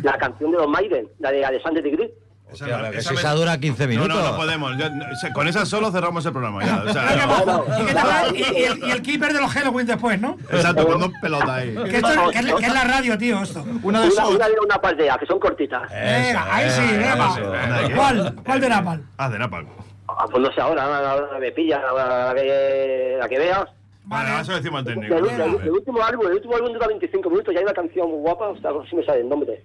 La 0.03 0.19
canción 0.19 0.51
de 0.51 0.59
los 0.59 0.69
Maiden, 0.69 1.09
la 1.19 1.31
de 1.31 1.45
Alexander 1.45 1.83
de 1.83 1.91
Gris. 1.91 2.11
Esa, 2.53 2.65
Hostia, 2.65 2.91
que 2.91 2.99
esa 2.99 3.09
si 3.11 3.15
me- 3.15 3.21
esa 3.21 3.33
dura 3.35 3.59
15 3.59 3.83
No, 3.85 3.89
minutos. 3.89 4.17
no, 4.23 4.31
no 4.31 4.37
podemos. 4.37 4.77
Ya- 4.77 4.91
no, 4.91 5.05
se- 5.17 5.33
con 5.33 5.49
esa 5.49 5.65
solo 5.67 5.91
cerramos 5.91 6.25
el 6.27 6.33
programa. 6.33 6.65
Ya, 6.65 6.83
o 6.87 6.93
sea, 6.93 7.05
Venga, 7.05 7.27
no. 7.27 7.65
va. 7.65 8.29
¿Y? 8.35 8.37
Y- 8.37 8.59
y 8.61 8.65
el, 8.65 8.79
y 8.85 8.91
el 8.91 9.03
keeper 9.03 9.33
de 9.33 9.41
los 9.41 9.51
Halloween 9.53 9.87
después, 9.87 10.21
¿no? 10.21 10.37
Exacto, 10.51 10.87
con 10.87 11.01
dos 11.01 11.11
pelotas 11.21 11.49
ahí. 11.49 11.75
Que, 11.75 11.97
esto 11.97 12.09
es, 12.09 12.31
que 12.33 12.39
es- 12.39 12.55
que 12.55 12.67
es 12.67 12.75
la 12.75 12.85
radio, 12.85 13.19
tío, 13.19 13.43
esto. 13.43 13.63
Una 13.83 14.01
de 14.01 14.07
Una, 14.07 14.15
esas. 14.15 14.29
una 14.29 14.49
de 14.49 14.55
una 14.65 14.79
paldea, 14.81 15.17
que 15.19 15.27
son 15.27 15.39
cortitas. 15.39 15.83
Venga, 15.91 16.55
ahí 16.55 16.71
sí, 16.71 16.81
venga. 16.97 17.15
¿Una 17.35 17.81
de 17.83 17.89
qué? 17.89 17.95
¿Cuál? 17.95 18.35
¿Cuál 18.45 18.61
de 18.61 18.69
Napal? 18.69 19.03
Ah, 19.17 19.29
de 19.31 19.39
Napalm. 19.39 19.69
Ah, 20.09 20.27
pues 20.31 20.43
no 20.43 20.53
sé 20.53 20.61
ahora, 20.61 20.85
ahora 20.85 21.39
me 21.39 21.51
pilla, 21.53 21.81
la 21.81 22.35
que, 22.35 23.17
la 23.19 23.29
que 23.29 23.39
veas. 23.39 23.65
Vale, 24.05 24.29
ahora 24.31 24.45
se 24.45 24.51
lo 24.51 24.57
decimos 24.59 24.79
al 24.81 24.85
técnico. 24.85 25.15
No 25.15 25.21
del- 25.21 25.25
te 25.29 25.31
del 25.37 25.43
preocupes. 25.57 25.71
último 25.71 26.03
álbum, 26.03 26.27
el 26.27 26.33
último 26.35 26.57
álbum 26.57 26.73
dura 26.75 26.87
25 26.89 27.31
minutos 27.31 27.55
y 27.55 27.57
hay 27.57 27.63
una 27.65 27.73
canción 27.73 28.11
muy 28.11 28.19
guapa, 28.19 28.49
o 28.49 28.59
sea, 28.59 28.71
a 28.71 28.73
ver 28.75 28.91
si 28.91 28.97
me 28.97 29.05
sale 29.05 29.21
el 29.21 29.29
nombre. 29.29 29.65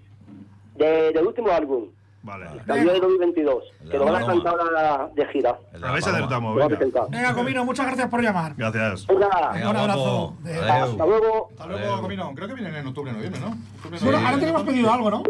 De- 0.76 1.12
del 1.12 1.26
último 1.26 1.52
álbum, 1.52 1.86
Vale. 2.28 2.46
salió 2.68 2.94
en 2.94 3.02
2022, 3.02 3.64
que 3.90 3.98
lo 3.98 4.06
van 4.06 4.16
a 4.22 4.26
cantar 4.28 4.56
ahora 4.60 5.10
de 5.16 5.26
gira. 5.28 5.58
El 5.74 5.80
de 5.80 5.86
A 5.86 5.88
la 5.88 5.94
ver 5.94 6.04
si 6.04 6.10
acertamos, 6.10 6.56
venga. 6.56 7.08
Venga, 7.10 7.34
Comino, 7.34 7.64
muchas 7.66 7.86
gracias 7.86 8.10
por 8.10 8.22
llamar. 8.22 8.54
Gracias. 8.58 9.08
Venga, 9.08 9.52
Venga, 9.54 9.70
Un 9.70 9.78
abrazo. 9.78 10.36
De- 10.44 10.60
hasta 10.60 11.06
luego. 11.06 11.50
Hasta 11.52 11.68
luego, 11.68 12.02
Comino. 12.02 12.34
Creo 12.36 12.48
que 12.50 12.54
vienen 12.56 12.76
en 12.76 12.88
octubre, 12.88 13.14
noviembre, 13.14 13.40
¿no? 13.40 13.48
Octubre, 13.48 13.60
Bueno, 13.82 13.96
noviembre. 14.02 14.26
ahora 14.28 14.40
tenemos 14.40 14.64
pedido 14.64 14.94
algo, 14.94 15.10
¿no? 15.10 15.24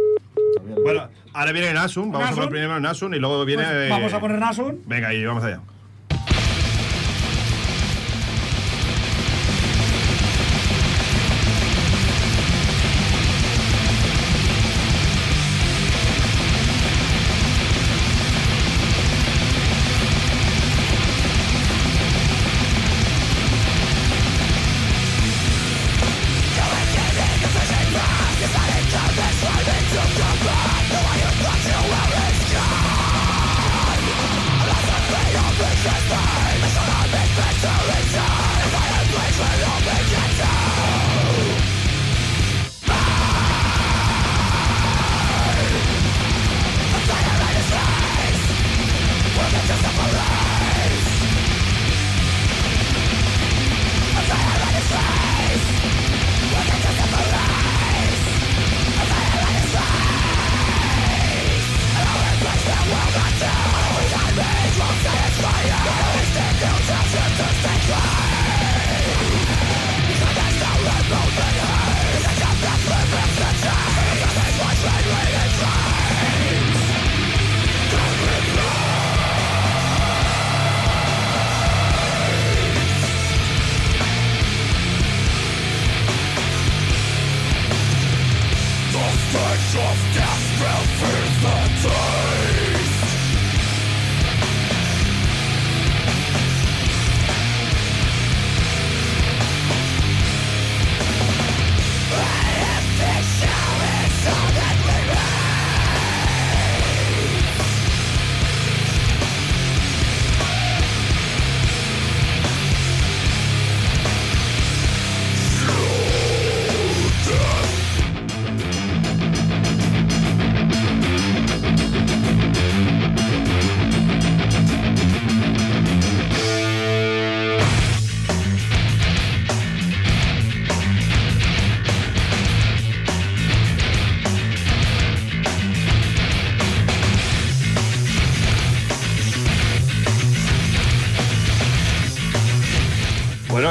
Bueno, 0.84 1.08
ahora 1.34 1.52
viene 1.52 1.74
Nasun. 1.74 2.12
Vamos 2.12 2.30
a 2.32 2.34
poner 2.34 2.50
primero 2.50 2.80
Nasun 2.80 3.14
y 3.14 3.20
luego 3.20 3.46
viene. 3.46 3.64
Pues 3.64 3.90
vamos 3.90 4.14
a 4.14 4.20
poner 4.20 4.40
Nasun. 4.40 4.82
Venga, 4.86 5.14
y 5.14 5.24
vamos 5.26 5.44
allá. 5.44 5.60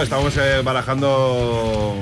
Estamos 0.07 0.37
eh, 0.37 0.63
barajando 0.63 1.97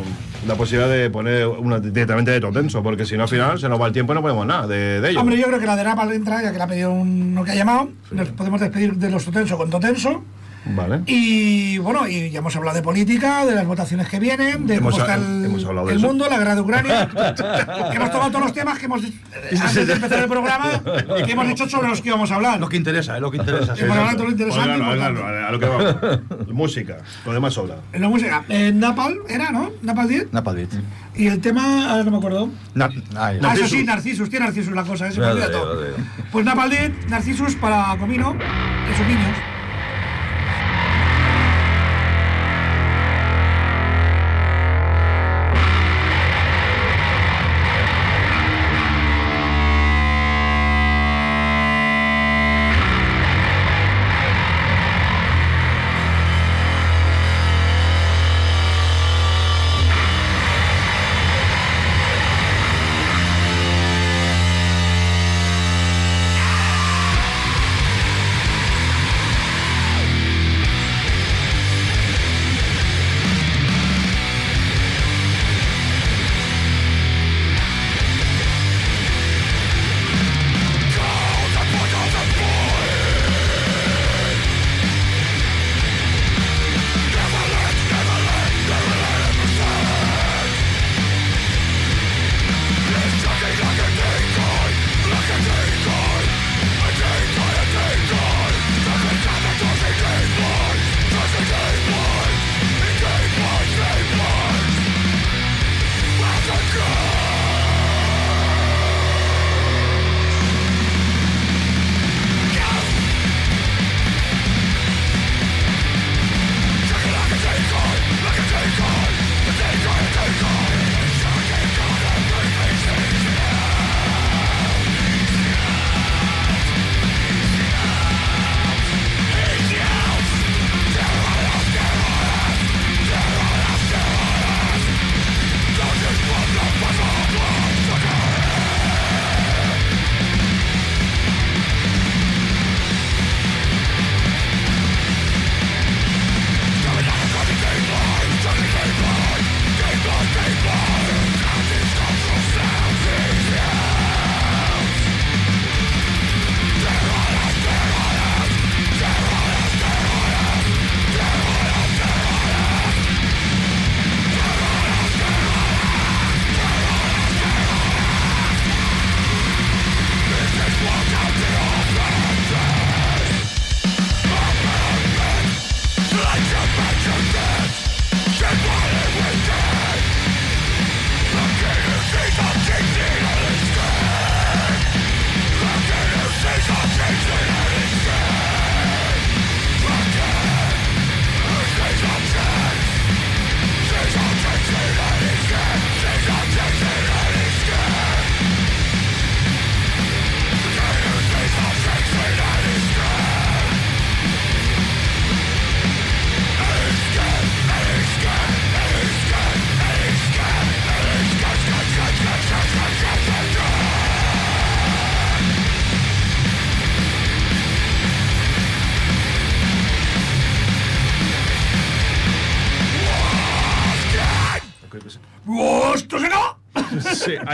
la 0.47 0.55
posibilidad 0.57 0.91
de 0.91 1.09
poner 1.09 1.47
una 1.47 1.81
directamente 1.81 2.33
de 2.33 2.41
Totenso, 2.41 2.83
porque 2.83 3.07
si 3.07 3.17
no 3.17 3.23
al 3.23 3.31
final 3.31 3.59
se 3.59 3.67
nos 3.67 3.81
va 3.81 3.87
el 3.87 3.95
tiempo 3.95 4.13
y 4.13 4.17
no 4.17 4.21
ponemos 4.21 4.47
nada 4.47 4.67
de, 4.67 5.01
de 5.01 5.11
ello. 5.11 5.21
Hombre, 5.21 5.39
yo 5.39 5.47
creo 5.47 5.59
que 5.59 5.65
la 5.65 5.75
de 5.75 5.85
Napal 5.85 6.13
entra, 6.13 6.43
ya 6.43 6.53
que 6.53 6.59
la 6.59 6.65
ha 6.65 6.67
pedido 6.67 6.93
uno 6.93 7.43
que 7.45 7.53
ha 7.53 7.55
llamado. 7.55 7.89
Nos 8.11 8.29
podemos 8.29 8.61
despedir 8.61 8.97
de 8.97 9.09
los 9.09 9.25
Totenso 9.25 9.57
con 9.57 9.71
Totenso. 9.71 10.23
Vale. 10.67 11.01
Y 11.07 11.79
bueno, 11.79 12.07
y 12.07 12.31
ya 12.31 12.41
hemos 12.41 12.55
hablado 12.57 12.77
de 12.77 12.83
política, 12.83 13.47
de 13.47 13.55
las 13.55 13.67
votaciones 13.67 14.07
que 14.09 14.19
vienen, 14.19 14.67
de 14.67 14.77
Hemos 14.77 14.93
cómo 14.95 15.05
está 15.05 15.15
el, 15.15 15.91
el 15.91 15.99
mundo, 15.99 16.27
la 16.29 16.39
guerra 16.39 16.55
de 16.57 16.61
Ucrania. 16.61 17.09
hemos 17.95 18.11
tocado 18.11 18.31
todos 18.31 18.45
los 18.45 18.53
temas 18.53 18.79
que 18.79 18.85
hemos, 18.85 19.01
antes 19.61 19.87
de 19.87 19.93
empezar 19.93 20.19
el 20.21 20.29
programa, 20.29 20.71
que 21.27 21.33
hemos 21.33 21.47
dicho 21.49 21.69
sobre 21.69 21.89
los 21.89 22.01
que 22.01 22.09
íbamos 22.09 22.31
a 22.31 22.35
hablar. 22.37 22.61
Lo 22.61 22.69
que 22.69 22.77
interesa, 22.77 23.17
es 23.17 23.21
lo 23.23 23.31
que 23.31 23.37
interesa. 23.39 23.75
Todo 23.75 24.25
lo 24.25 24.31
interesante. 24.31 24.71
Importante. 24.73 24.97
grano, 25.21 25.47
a 25.47 25.51
lo 25.53 25.59
que 25.59 25.67
vamos. 25.67 25.97
Música, 26.53 26.97
lo 27.27 27.33
demás 27.33 27.55
sobra. 27.55 27.77
En 27.93 28.03
la 28.03 28.09
música, 28.09 28.45
eh, 28.49 28.73
Napal 28.75 29.19
era, 29.29 29.51
¿no? 29.51 29.71
Napal 29.83 30.09
10. 30.09 30.33
Napal 30.33 30.57
Beat. 30.57 30.71
Y 31.17 31.27
el 31.29 31.41
tema, 31.41 31.91
ahora 31.91 32.05
no 32.05 32.11
me 32.11 32.17
acuerdo. 32.19 32.51
Na- 32.75 32.91
ay, 33.17 33.39
Ah, 33.43 33.55
eso 33.55 33.69
sí, 33.69 33.85
Narcisus, 33.85 34.29
tiene 34.31 34.47
Narcisus 34.47 34.73
la 34.75 34.83
cosa. 34.85 35.09
Pues 36.33 36.45
Napal 36.45 36.71
10, 36.71 37.09
Narcisus 37.09 37.55
para 37.57 37.97
Comino, 37.99 38.33
de 38.35 38.97
sus 38.97 39.07
niños. 39.07 39.37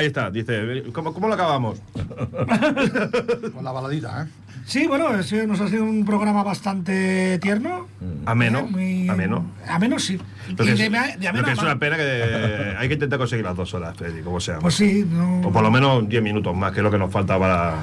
Ahí 0.00 0.06
está, 0.06 0.30
dice, 0.30 0.82
¿cómo, 0.92 1.12
cómo 1.14 1.28
lo 1.28 1.34
acabamos? 1.34 1.80
Con 3.54 3.64
la 3.64 3.72
baladita, 3.72 4.22
¿eh? 4.22 4.26
Sí, 4.66 4.86
bueno, 4.86 5.10
nos 5.12 5.60
ha 5.60 5.68
sido 5.68 5.84
un 5.84 6.04
programa 6.04 6.42
bastante 6.42 7.38
tierno. 7.38 7.88
Ameno, 8.26 8.60
¿eh? 8.60 8.66
Muy- 8.70 9.08
ameno. 9.08 9.44
Ameno, 9.66 9.98
sí. 9.98 10.18
Lo 10.56 10.64
Y 10.64 10.68
que, 10.68 10.74
de, 10.74 10.90
de 11.18 11.32
lo 11.32 11.44
que 11.44 11.52
es 11.52 11.58
una 11.58 11.78
pena 11.78 11.96
que 11.96 12.74
hay 12.78 12.86
que 12.88 12.94
intentar 12.94 13.18
conseguir 13.18 13.44
las 13.44 13.56
dos 13.56 13.72
horas, 13.74 13.96
Freddy, 13.96 14.22
como 14.22 14.38
sea. 14.38 14.58
Pues 14.58 14.74
sí, 14.74 15.04
no. 15.10 15.40
O 15.40 15.50
por 15.52 15.62
lo 15.62 15.70
menos 15.70 16.08
10 16.08 16.22
minutos 16.22 16.54
más, 16.54 16.72
que 16.72 16.78
es 16.80 16.84
lo 16.84 16.90
que 16.90 16.98
nos 16.98 17.10
falta 17.10 17.38
para, 17.38 17.74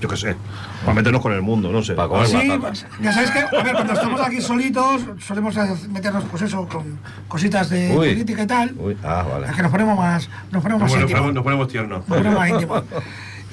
yo 0.00 0.08
qué 0.08 0.16
sé, 0.16 0.36
para 0.82 0.94
meternos 0.94 1.22
con 1.22 1.32
el 1.32 1.42
mundo, 1.42 1.72
no 1.72 1.82
sé. 1.82 1.94
Para 1.94 2.08
comer 2.08 2.26
Sí, 2.26 2.34
patatas. 2.36 2.60
pues, 2.88 3.02
ya 3.02 3.12
sabéis 3.12 3.30
que, 3.30 3.38
a 3.38 3.62
ver, 3.62 3.72
cuando 3.74 3.92
estamos 3.94 4.20
aquí 4.20 4.40
solitos, 4.40 5.02
solemos 5.20 5.56
meternos, 5.88 6.24
pues 6.30 6.42
eso, 6.42 6.68
con 6.68 6.98
cositas 7.28 7.70
de 7.70 7.88
Uy. 7.96 8.08
política 8.10 8.42
y 8.42 8.46
tal. 8.46 8.74
Uy, 8.78 8.96
ah, 9.02 9.24
vale. 9.30 9.46
Es 9.48 9.56
que 9.56 9.62
nos 9.62 9.70
ponemos 9.70 9.96
más, 9.96 10.28
nos 10.52 10.62
ponemos 10.62 10.82
más 10.82 10.92
Nos 10.92 11.00
íntimos. 11.10 11.34
nos 11.34 11.44
ponemos 11.44 11.68
tiernos. 11.68 11.98
Nos 12.08 12.18
ponemos 12.18 12.38
más 12.38 12.48
íntimos. 12.50 12.82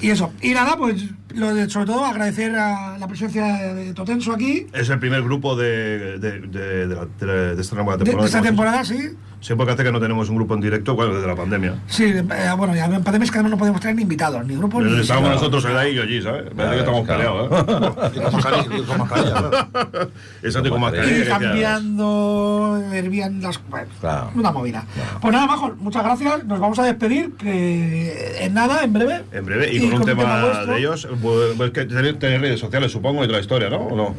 Y 0.00 0.10
eso. 0.10 0.32
Y 0.42 0.50
nada, 0.50 0.76
pues, 0.76 1.02
lo 1.30 1.54
de, 1.54 1.70
sobre 1.70 1.86
todo 1.86 2.04
agradecer 2.04 2.54
a 2.56 2.98
la 2.98 3.06
presencia 3.08 3.44
de 3.72 3.94
Totenso 3.94 4.32
aquí. 4.34 4.66
Es 4.74 4.90
el 4.90 4.98
primer 4.98 5.22
grupo 5.22 5.56
de, 5.56 6.18
de, 6.18 6.40
de, 6.40 6.86
de 6.88 6.94
la- 6.94 7.06
de- 7.18 7.54
de 7.56 7.62
esta 7.62 7.74
nueva 7.76 7.92
temporada. 7.96 8.20
de 8.22 8.26
esta 8.26 8.42
temporada, 8.42 8.84
sí. 8.84 9.10
Sí, 9.44 9.54
porque 9.54 9.72
hace 9.72 9.84
que 9.84 9.92
no 9.92 10.00
tenemos 10.00 10.30
un 10.30 10.36
grupo 10.36 10.54
en 10.54 10.62
directo, 10.62 10.94
bueno, 10.94 11.12
desde 11.12 11.26
la 11.26 11.36
pandemia. 11.36 11.74
Sí, 11.86 12.04
eh, 12.04 12.22
bueno, 12.56 12.74
ya 12.74 12.86
en 12.86 13.04
pandemia 13.04 13.26
es 13.26 13.30
que 13.30 13.36
además 13.36 13.50
no 13.50 13.58
podemos 13.58 13.78
traer 13.78 13.94
ni 13.94 14.00
invitados, 14.00 14.42
ni 14.46 14.56
grupos, 14.56 14.82
ni. 14.82 14.98
Estábamos 14.98 15.32
nosotros 15.32 15.62
el 15.66 15.76
ahí 15.76 15.92
y 15.92 15.94
yo 15.96 16.02
allí, 16.02 16.22
¿sabes? 16.22 16.44
Parece 16.56 16.74
que 16.76 16.80
estamos 16.80 17.04
claro. 17.04 17.48
peleados, 17.50 18.14
Y 18.16 18.20
con 18.20 18.32
mascarilla, 18.32 18.78
y 18.78 18.82
con 18.84 18.98
mascarilla, 19.00 19.34
claro. 19.34 19.50
¿eh? 19.52 20.08
Exacto, 20.44 20.70
con 20.70 20.80
mascarilla. 20.80 21.24
Y 21.24 21.28
cambiando, 21.28 22.82
hervían 22.90 23.42
las. 23.42 23.60
Bueno, 23.68 23.86
Claro. 24.00 24.30
una 24.34 24.50
movida. 24.50 24.86
Pues 25.20 25.34
nada, 25.34 25.46
Majo, 25.46 25.74
muchas 25.78 26.04
gracias. 26.04 26.42
Nos 26.46 26.58
vamos 26.58 26.78
a 26.78 26.84
despedir, 26.84 27.34
que 27.34 28.38
en 28.40 28.54
nada, 28.54 28.82
en 28.82 28.94
breve. 28.94 29.24
En 29.30 29.44
breve, 29.44 29.74
y, 29.74 29.90
con 29.90 30.00
un 30.00 30.06
tema, 30.06 30.64
de 30.64 30.78
ellos, 30.78 31.06
pues, 31.20 31.54
pues 31.58 31.70
que 31.70 31.84
tenéis, 31.84 32.18
tenéis 32.18 32.40
redes 32.40 32.60
sociales, 32.60 32.90
supongo, 32.90 33.22
y 33.22 33.26
toda 33.26 33.36
la 33.40 33.42
historia, 33.42 33.68
¿no? 33.68 33.76
¿O 33.76 33.94
no? 33.94 34.14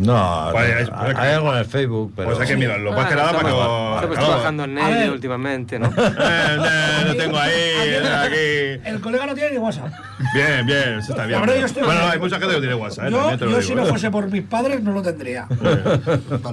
No, 0.00 0.48
Pues, 0.52 0.68
no, 0.68 0.78
es- 0.78 0.90
hay, 0.94 1.14
hay 1.16 1.34
algo 1.34 1.52
en 1.52 1.58
el 1.58 1.64
Facebook, 1.66 2.12
pero. 2.16 2.28
Pues 2.30 2.40
hay 2.40 2.46
que 2.48 2.56
mirarlo. 2.56 2.92
Más 2.92 3.06
que 3.06 3.14
nada 3.14 3.32
para 3.32 3.48
que. 3.48 3.50
Estamos 3.50 4.18
trabajando 4.18 4.64
en 4.64 4.78
ello 4.78 5.12
últimamente, 5.12 5.78
¿no? 5.78 5.86
Eh, 5.96 6.58
eh, 6.58 7.04
lo 7.06 7.16
tengo 7.16 7.38
ahí, 7.38 7.52
aquí. 8.24 8.88
El 8.88 9.00
colega 9.00 9.26
no 9.26 9.34
tiene 9.34 9.50
ni 9.52 9.58
WhatsApp. 9.58 9.92
Bien, 10.34 10.64
bien, 10.66 10.98
eso 10.98 11.12
está 11.12 11.26
bien. 11.26 11.40
Bueno, 11.40 12.08
hay 12.10 12.18
mucha 12.18 12.38
gente 12.38 12.54
que 12.54 12.60
tiene 12.60 12.74
WhatsApp, 12.74 13.06
¿eh? 13.06 13.36
Yo, 13.40 13.62
si 13.62 13.74
no 13.74 13.82
¿eh? 13.84 13.86
fuese 13.86 14.10
por 14.10 14.30
mis 14.30 14.42
padres, 14.42 14.82
no 14.82 14.92
lo 14.92 15.02
tendría. 15.02 15.46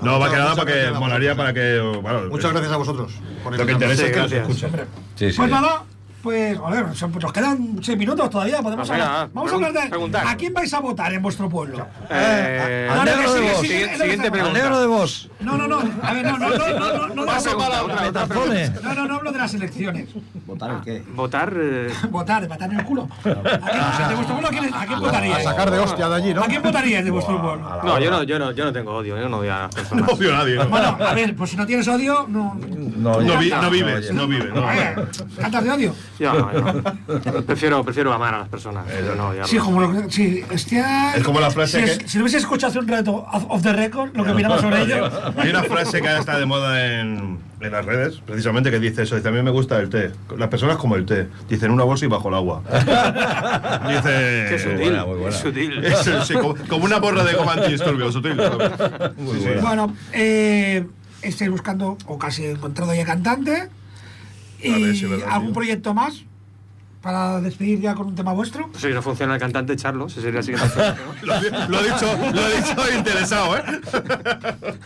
No, 0.02 0.20
más 0.20 0.30
que 0.30 0.38
nada 0.38 0.56
para 0.56 0.72
que 0.72 0.92
molaría 0.92 1.36
para 1.36 1.54
que. 1.54 1.80
Bueno, 2.02 2.24
Muchas 2.30 2.52
gracias 2.52 2.72
a 2.74 2.78
vosotros. 2.78 3.14
por 3.44 3.58
Lo 3.58 3.66
que 3.66 3.72
interesa 3.72 4.06
es 4.06 4.12
que 4.12 4.20
nos 4.20 4.32
escuchen. 4.32 4.72
Sí, 5.16 5.32
sí. 5.32 5.38
Pues 5.38 5.50
nada, 5.50 5.84
pues, 6.28 6.60
a 6.60 6.70
ver, 6.70 6.86
pues 6.88 7.02
nos 7.24 7.32
quedan 7.32 7.80
seis 7.82 7.98
minutos 7.98 8.30
todavía. 8.30 8.62
Podemos 8.62 8.90
Ah, 8.90 8.94
venga, 8.94 9.06
hablar. 9.06 9.26
ah, 9.28 9.30
Vamos 9.34 9.52
a 9.52 9.56
hablar 9.56 9.72
de. 9.74 9.90
preguntar. 9.90 10.28
¿A 10.28 10.36
quién 10.36 10.54
vais 10.54 10.74
a 10.74 10.80
votar 10.82 11.14
en 11.14 11.22
vuestro 11.22 11.48
pueblo? 11.48 11.88
Eh, 12.10 12.88
No, 12.90 12.96
no, 12.98 13.04
negro 13.06 13.34
que 13.34 13.40
de 13.40 13.52
vos. 13.52 13.62
siguiente 13.62 14.40
Al 14.42 14.54
negro 14.54 14.80
de 14.82 14.88
vos. 14.88 15.30
No, 15.40 15.58
no, 15.58 15.68
no. 15.70 15.80
A 16.04 16.14
ver, 16.14 16.26
no, 16.26 16.38
no, 16.38 16.50
no, 16.50 16.58
no, 16.58 16.80
no, 16.80 17.08
no, 17.08 17.16
no, 17.16 17.22
Otra 17.24 17.40
pregunta, 17.42 18.28
pregunta. 18.28 18.80
No, 18.84 18.94
no, 18.94 19.06
no 19.08 19.16
hablo 19.16 19.32
de 19.32 19.38
las 19.38 19.54
elecciones. 19.54 20.10
¿Votar 20.46 20.72
el 20.72 20.82
qué? 20.82 21.04
Votar. 21.14 21.54
eh, 21.56 21.94
Votar, 22.10 22.50
matar 22.50 22.70
en 22.72 22.80
el 22.80 22.86
culo. 22.86 23.08
¿A 23.24 23.24
quién, 23.24 24.10
de 24.10 24.16
vuestro 24.16 24.36
pueblo, 24.36 24.48
¿a 24.48 24.52
quién, 24.52 24.64
quién 24.70 24.94
A 24.94 25.00
votaríais? 25.00 25.44
sacar 25.46 25.72
de 25.72 25.80
hostia 25.80 26.10
de 26.10 26.16
allí, 26.16 26.34
¿no? 26.34 26.44
¿A 26.44 26.48
quién 26.48 26.62
votaríais 26.62 27.06
de 27.06 27.12
vuestro 27.12 27.42
pueblo? 27.42 27.82
No, 27.84 28.00
yo 28.00 28.12
no, 28.12 28.24
yo 28.24 28.38
no, 28.40 28.52
yo 28.52 28.66
no 28.66 28.74
tengo 28.74 28.92
odio, 28.96 29.18
yo 29.18 29.30
no 29.30 29.38
odio 29.38 29.54
a 29.56 29.60
las 29.64 29.76
personas. 29.76 30.08
No 30.08 30.14
odio 30.14 30.34
a 30.34 30.38
nadie, 30.40 30.56
¿no? 30.56 30.68
Bueno, 30.68 30.98
a 31.00 31.14
ver, 31.14 31.36
pues 31.36 31.52
si 31.52 31.56
no 31.58 31.66
tienes 31.66 31.88
odio, 31.88 32.26
no. 32.28 32.56
No, 32.98 33.22
No, 33.22 33.22
ya- 33.22 33.40
vi- 33.40 33.50
no 33.50 33.62
no, 33.62 33.70
vives, 33.70 34.12
no 34.12 34.28
vives. 34.28 34.54
no. 34.54 34.66
¿Cantas 35.42 35.64
de 35.64 35.72
odio? 35.72 35.96
Yo 36.20 36.34
no, 36.34 36.52
yo 36.54 36.62
no. 36.62 37.42
Prefiero, 37.44 37.84
prefiero 37.84 38.14
amar 38.14 38.34
a 38.34 38.40
las 38.40 38.50
personas. 38.50 38.86
Yo 39.06 39.16
no 39.16 39.28
odiarlas. 39.30 39.50
Sí, 39.50 39.58
como 39.58 39.82
lo 39.82 39.92
que. 39.92 40.12
Sí, 40.12 40.44
hostia. 40.54 41.16
Es 41.16 41.24
como 41.24 41.40
la 41.40 41.52
frase 41.52 41.80
si, 41.80 41.84
es- 41.92 41.98
que- 42.00 42.08
si 42.08 42.18
lo 42.18 42.24
hubiese 42.24 42.38
escuchado 42.38 42.70
hace 42.72 42.80
un 42.80 42.88
rato 42.88 43.26
off 43.32 43.46
off 43.50 43.62
the 43.62 43.74
record, 43.74 44.16
lo 44.16 44.24
que 44.24 44.32
opinaba 44.32 44.60
sobre 44.60 44.82
ello. 44.84 45.10
Hay 45.38 45.50
una 45.50 45.64
frase 45.64 46.02
que 46.02 46.08
ahora 46.08 46.20
está 46.20 46.40
de 46.40 46.46
moda 46.46 47.00
en, 47.00 47.40
en 47.60 47.72
las 47.72 47.86
redes, 47.86 48.22
precisamente, 48.26 48.72
que 48.72 48.80
dice 48.80 49.04
eso. 49.04 49.16
Dice, 49.16 49.28
a 49.28 49.32
mí 49.32 49.42
me 49.42 49.52
gusta 49.52 49.78
el 49.80 49.90
té. 49.90 50.12
Las 50.38 50.50
personas 50.50 50.78
como 50.78 50.96
el 50.96 51.06
té. 51.06 51.28
Dicen 51.50 51.72
una 51.72 51.84
bolsa 51.84 52.06
y 52.06 52.08
bajo 52.08 52.30
el 52.30 52.36
agua. 52.36 52.64
Dice... 53.88 54.46
Qué 54.50 54.60
sutil, 54.60 54.78
buena, 54.80 55.06
muy 55.06 55.18
buena. 55.20 55.36
qué 55.38 55.42
sutil. 55.44 55.86
Es, 55.88 56.28
sí, 56.28 56.34
como, 56.34 56.56
como 56.68 56.86
una 56.86 56.98
borra 57.00 57.24
de 57.24 57.34
goma 57.34 57.54
antidisturbios, 57.54 58.14
sutil. 58.14 58.36
Muy 59.18 59.38
Sí. 59.40 59.48
Bueno, 59.62 59.94
eh, 60.14 60.86
estoy 61.22 61.48
buscando, 61.50 61.98
o 62.06 62.18
casi 62.18 62.46
he 62.46 62.52
encontrado 62.52 62.94
ya 62.94 63.06
cantante. 63.06 63.70
Y 64.62 65.04
algún 65.30 65.54
proyecto 65.54 65.94
más 65.94 66.24
para 67.02 67.40
despedir 67.42 67.80
ya 67.80 67.94
con 67.96 68.08
un 68.08 68.16
tema 68.16 68.34
vuestro. 68.34 68.70
Si 68.78 68.88
no 68.88 69.02
funciona 69.02 69.36
el 69.36 69.40
cantante, 69.40 69.74
echarlo. 69.74 70.08
Ese 70.08 70.22
sería 70.22 70.40
el 70.40 70.46
siguiente 70.46 70.70
proyecto, 70.76 71.04
¿no? 71.06 71.68
Lo, 71.70 71.78
ha 71.78 71.84
dicho, 71.84 72.06
lo 72.34 72.42
ha 72.42 72.50
dicho 72.50 72.98
interesado, 72.98 73.58
¿eh? 73.58 73.64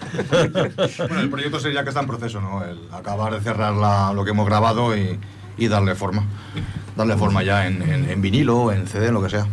Bueno, 1.00 1.20
el 1.20 1.30
proyecto 1.30 1.60
sería 1.60 1.84
que 1.84 1.90
está 1.90 2.02
en 2.02 2.08
proceso, 2.08 2.42
¿no? 2.42 2.64
El 2.64 2.80
acabar 2.92 3.34
de 3.34 3.42
cerrar 3.42 3.74
la- 3.74 4.14
lo 4.14 4.24
que 4.24 4.32
hemos 4.32 4.46
grabado 4.46 4.96
y, 4.96 5.20
y 5.58 5.68
darle 5.68 5.96
forma. 5.96 6.26
Darle 6.96 7.16
forma 7.18 7.42
ya 7.44 7.66
en, 7.68 7.82
en- 7.82 8.10
en 8.10 8.22
vinilo, 8.22 8.72
en 8.72 8.88
CD, 8.88 9.12
lo 9.12 9.24
que 9.24 9.30
sea. 9.30 9.48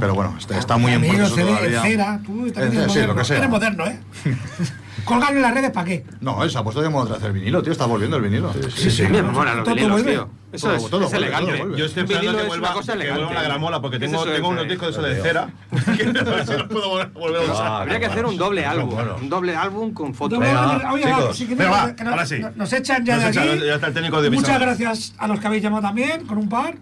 Pero 0.00 0.14
bueno, 0.14 0.34
está, 0.38 0.58
está 0.58 0.76
muy 0.78 0.92
en 0.92 1.02
proceso 1.02 1.34
CD, 1.34 1.46
todavía. 1.48 1.82
cera, 1.82 2.20
tú 2.24 2.50
también 2.52 2.82
Eh, 2.82 2.84
sí, 2.84 2.88
moderno. 2.88 3.06
lo 3.08 3.16
que 3.18 3.24
sea. 3.24 3.36
Eres 3.38 3.50
moderno, 3.50 3.86
¿eh? 3.86 3.98
Colgarlo 5.08 5.36
en 5.36 5.42
las 5.42 5.54
redes, 5.54 5.70
¿para 5.70 5.86
qué? 5.86 6.04
No, 6.20 6.42
él 6.44 6.50
se 6.50 6.58
ha 6.58 6.62
puesto 6.62 6.82
de 6.82 6.88
moda 6.88 7.04
otra 7.04 7.16
vez 7.16 7.26
el 7.26 7.32
vinilo, 7.32 7.62
tío. 7.62 7.72
Está 7.72 7.86
volviendo 7.86 8.16
el 8.18 8.22
vinilo. 8.22 8.52
Sí, 8.74 8.90
sí. 8.90 9.02
Me 9.08 9.22
mola 9.22 9.54
los 9.54 9.66
vinilos, 9.68 10.04
tío. 10.04 10.28
Eso 10.52 10.74
es, 10.74 10.88
todo 10.88 11.06
es 11.06 11.12
elegante. 11.12 11.62
Yo 11.76 11.84
estoy 11.84 12.04
vinilo 12.04 12.36
que 12.36 12.44
vuelva, 12.44 12.74
que 12.80 13.10
vuelva 13.10 13.32
la 13.34 13.42
gramola, 13.42 13.80
porque 13.80 13.98
¿Qué 13.98 14.04
es 14.06 14.10
tengo, 14.10 14.24
tengo 14.24 14.48
unos 14.48 14.68
discos 14.68 14.88
de 14.88 14.92
eso 14.92 15.02
de 15.02 15.22
cera. 15.22 15.48
que 15.96 16.02
a 16.02 16.56
los 16.56 16.68
puedo 16.68 16.90
vol- 16.92 17.12
volver 17.12 17.40
a 17.42 17.52
usar. 17.52 17.66
Ah, 17.66 17.80
Habría 17.82 18.00
que 18.00 18.06
hacer 18.06 18.24
un 18.24 18.32
bueno. 18.36 18.44
doble 18.44 18.64
álbum. 18.66 18.94
Un 19.22 19.28
doble 19.28 19.56
álbum 19.56 19.92
con 19.92 20.14
fotos. 20.14 20.38
Que 20.38 20.46
ahora 20.48 22.26
sí. 22.26 22.40
Nos 22.56 22.72
echan 22.72 23.04
ya 23.04 23.14
Nos 23.16 23.24
de 23.24 23.30
echan, 23.30 23.48
aquí. 23.48 23.66
ya 23.66 23.74
está 23.74 23.86
el 23.88 23.94
técnico 23.94 24.22
de 24.22 24.30
Muchas 24.30 24.60
gracias 24.60 25.14
a 25.18 25.26
los 25.28 25.40
que 25.40 25.46
habéis 25.46 25.62
llamado 25.62 25.82
también, 25.82 26.26
con 26.26 26.38
un 26.38 26.48
par. 26.48 26.74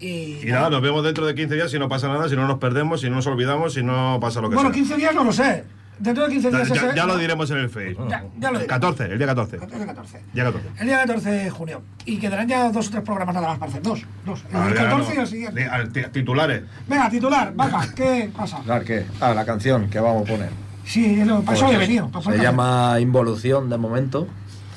Y, 0.00 0.40
Y 0.42 0.50
nada, 0.52 0.70
nos 0.70 0.80
vemos 0.80 1.02
dentro 1.02 1.26
de 1.26 1.34
15 1.34 1.54
días 1.56 1.70
si 1.70 1.78
no 1.78 1.88
pasa 1.88 2.06
nada, 2.08 2.28
si 2.28 2.36
no 2.36 2.46
nos 2.46 2.58
perdemos, 2.58 3.00
si 3.00 3.10
no 3.10 3.16
nos 3.16 3.26
olvidamos, 3.26 3.74
si 3.74 3.82
no 3.82 4.18
pasa 4.20 4.40
lo 4.40 4.48
que 4.48 4.54
Bueno, 4.54 4.70
sea. 4.70 4.74
15 4.74 4.96
días 4.96 5.14
no 5.14 5.24
lo 5.24 5.32
sé. 5.32 5.64
Dentro 5.98 6.24
de 6.26 6.30
15 6.32 6.50
Ya, 6.50 6.56
días 6.58 6.68
ya- 6.68 6.74
ese- 6.86 6.96
ya 6.96 7.06
lo 7.06 7.16
diremos 7.18 7.50
en 7.50 7.56
el 7.58 7.68
Face. 7.70 7.96
Ya, 8.08 8.24
ya 8.38 8.50
lo 8.50 8.58
diré. 8.58 8.66
14, 8.68 9.04
el 9.04 9.18
día 9.18 9.26
14. 9.26 9.56
El 9.56 9.66
día 9.68 9.86
14. 9.86 10.20
Día 10.32 10.44
14. 10.44 10.68
El 10.78 10.86
día 10.86 10.98
14 10.98 11.30
de 11.30 11.50
junio. 11.50 11.82
Y 12.04 12.18
quedarán 12.18 12.46
ya 12.48 12.70
dos 12.70 12.88
o 12.88 12.90
tres 12.90 13.02
programas 13.02 13.34
nada 13.34 13.48
más 13.48 13.58
para 13.58 13.70
hacer. 13.70 13.82
Dos. 13.82 14.02
Dos. 14.24 14.44
El 14.50 14.56
Ah, 14.56 14.64
del 14.66 14.74
ya 14.74 14.82
14 14.84 15.12
y 15.12 15.16
no. 15.16 15.22
el 15.22 15.28
siguiente. 15.28 15.66
Al- 15.66 15.92
ti- 15.92 16.04
Titulares. 16.12 16.62
Venga, 16.86 17.10
titular, 17.10 17.52
vaca, 17.54 17.88
¿qué 17.94 18.30
pasa? 18.36 18.60
Claro, 18.64 18.84
¿qué? 18.84 19.06
Ah, 19.20 19.34
la 19.34 19.44
canción 19.44 19.88
que 19.90 19.98
vamos 20.00 20.22
a 20.28 20.32
poner. 20.32 20.50
Sí, 20.84 21.22
lo, 21.24 21.42
para 21.42 21.56
eso 21.56 21.66
Pues 21.66 21.76
he 21.76 21.80
venido. 21.80 22.08
para 22.10 22.24
Se 22.24 22.38
llama 22.42 22.96
Involución 23.00 23.68
de 23.68 23.76
momento. 23.76 24.26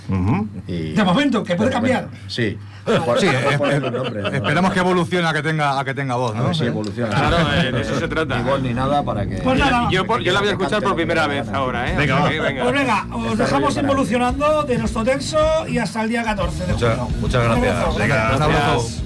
Ujú. 0.09 0.47
Y 0.67 0.91
De 0.93 1.03
momento, 1.03 1.43
que 1.43 1.55
puede 1.55 1.69
de 1.69 1.73
cambiar. 1.75 2.03
momento, 2.05 2.23
Sí. 2.29 2.57
Sí, 2.85 2.97
Por- 3.05 3.23
eh, 3.23 3.57
ponerle 3.57 3.87
un 3.89 3.93
nombre, 3.95 4.21
¿no? 4.23 4.27
Esperemos 4.29 4.73
que 4.73 4.79
evolucione 4.79 5.27
a 5.27 5.33
que 5.33 5.43
tenga, 5.43 5.79
a 5.79 5.83
que 5.85 5.93
tenga 5.93 6.15
voz, 6.15 6.35
¿no? 6.35 6.53
si 6.53 6.65
evoluciona. 6.65 7.15
Claro, 7.15 7.37
eh, 7.53 7.71
de 7.71 7.81
eso 7.81 7.99
se 7.99 8.07
trata. 8.07 8.37
Ni 8.37 8.43
voz 8.43 8.61
ni 8.61 8.73
nada 8.73 9.03
para 9.03 9.25
que. 9.25 9.35
Pues 9.37 9.59
nada. 9.59 9.87
Yo, 9.91 10.05
por- 10.05 10.21
yo 10.21 10.33
la 10.33 10.39
voy 10.39 10.49
a 10.49 10.51
escuchar 10.53 10.81
por 10.81 10.95
primera 10.95 11.27
vez 11.27 11.47
ahora, 11.49 11.89
¿eh? 11.91 11.95
Venga, 11.97 12.15
O 12.15 12.17
sea 12.17 12.25
va. 12.25 12.29
que, 12.31 12.39
venga. 12.41 12.63
Pues 12.63 12.73
venga, 12.75 13.05
os 13.15 13.37
dejamos 13.37 13.73
bien, 13.73 13.85
involucionando 13.85 14.63
de 14.63 14.77
nuestro 14.77 15.03
tenso 15.03 15.37
y 15.67 15.77
hasta 15.77 16.01
el 16.01 16.09
día 16.09 16.23
14 16.23 16.65
de 16.65 16.73
Muchas- 16.73 16.97
gracias. 17.43 17.97
Venga, 17.97 18.31
Un 18.35 18.41
abrazo. 18.41 18.47
Gracias. 18.47 19.03